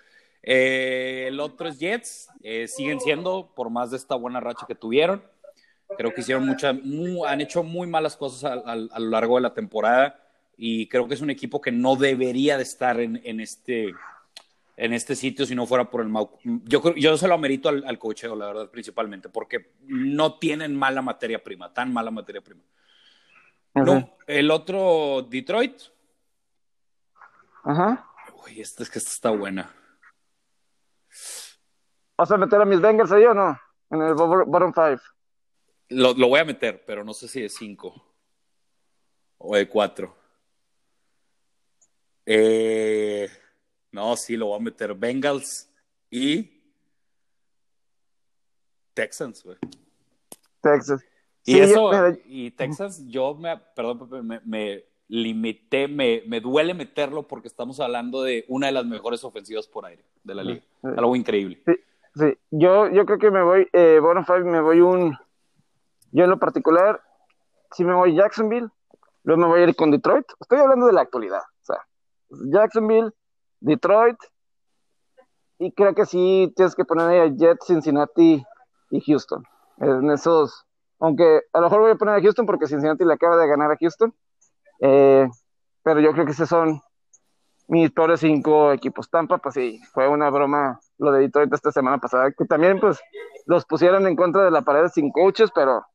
[0.44, 4.76] Eh, el otro es Jets, eh, siguen siendo, por más de esta buena racha que
[4.76, 5.24] tuvieron.
[5.98, 6.76] Creo que hicieron muchas,
[7.28, 10.20] han hecho muy malas cosas a, a, lo largo de la temporada
[10.56, 13.94] y creo que es un equipo que no debería de estar en, en este
[14.78, 16.40] en este sitio si no fuera por el Mau.
[16.44, 21.02] Yo, yo se lo amerito al, al cocheo, la verdad, principalmente, porque no tienen mala
[21.02, 22.64] materia prima, tan mala materia prima.
[23.74, 25.82] No, el otro, Detroit.
[27.64, 28.10] Ajá.
[28.46, 29.70] Uy, esta es que esta está buena.
[32.18, 33.60] ¿Vas a meter a mis Bengals ahí o no?
[33.90, 35.00] En el bottom five.
[35.90, 37.94] Lo, lo voy a meter, pero no sé si de cinco
[39.38, 40.16] o de cuatro.
[42.26, 43.30] Eh.
[43.92, 44.94] No, sí, lo voy a meter.
[44.94, 45.70] Bengals
[46.12, 46.62] y
[48.94, 49.58] Texans, güey.
[50.62, 51.04] Texas.
[51.46, 51.92] Y eso,
[52.26, 58.22] y Texas, yo me, perdón, me, me limité, me, me, duele meterlo porque estamos hablando
[58.22, 60.62] de una de las mejores ofensivas por aire de la liga.
[60.84, 61.64] Algo increíble.
[61.66, 61.74] Sí,
[62.16, 62.38] sí.
[62.52, 65.18] Yo, yo creo que me voy, eh, bueno, me voy un,
[66.12, 67.02] yo en lo particular,
[67.72, 68.70] si me voy Jacksonville,
[69.24, 70.26] luego me voy a ir con Detroit.
[70.40, 71.42] Estoy hablando de la actualidad.
[71.42, 71.86] O sea,
[72.30, 73.12] Jacksonville,
[73.60, 74.18] Detroit.
[75.60, 78.44] Y creo que sí tienes que poner ahí a Jets, Cincinnati
[78.92, 79.44] y Houston.
[79.78, 80.66] En esos,
[81.00, 83.72] aunque a lo mejor voy a poner a Houston porque Cincinnati le acaba de ganar
[83.72, 84.14] a Houston.
[84.82, 85.28] Eh,
[85.84, 86.82] pero yo creo que esos son
[87.68, 89.10] mis peores cinco equipos.
[89.10, 93.00] Tampa, pues sí, fue una broma lo de Detroit esta semana pasada, que también pues
[93.46, 95.86] los pusieron en contra de la pared sin coaches, pero...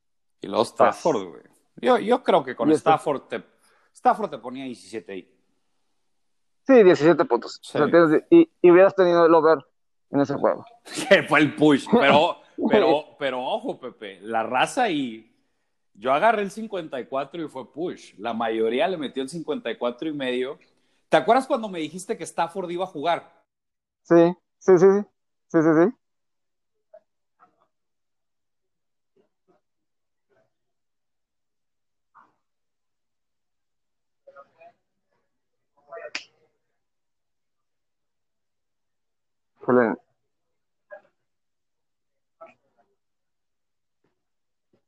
[0.45, 1.41] Y los Stafford, güey.
[1.77, 3.43] Yo, yo creo que con Stafford te,
[3.91, 5.35] Stafford te ponía 17 ahí.
[6.67, 7.59] Sí, 17 puntos.
[8.29, 9.65] y, hubieras tenido el over
[10.11, 10.63] en ese juego.
[11.27, 11.87] Fue el push.
[11.91, 12.37] Pero,
[12.69, 15.31] pero, pero ojo, Pepe, la raza y.
[15.95, 18.13] Yo agarré el 54 y fue push.
[18.19, 20.59] La mayoría le metió el 54 y medio.
[21.07, 23.33] ¿Te acuerdas cuando me dijiste que Stafford iba a jugar?
[24.03, 25.07] Sí, sí, sí, sí.
[25.47, 25.95] Sí, sí, sí.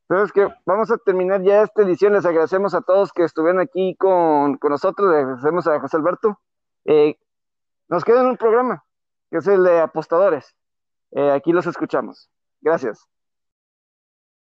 [0.10, 2.14] Entonces que vamos a terminar ya esta edición.
[2.14, 5.12] Les agradecemos a todos que estuvieron aquí con, nosotros.
[5.12, 6.40] Les agradecemos a José Alberto.
[6.86, 7.18] Eh,
[7.90, 8.86] nos queda un programa,
[9.30, 10.56] que es el de apostadores.
[11.12, 12.30] Eh, aquí los escuchamos.
[12.62, 13.08] Gracias.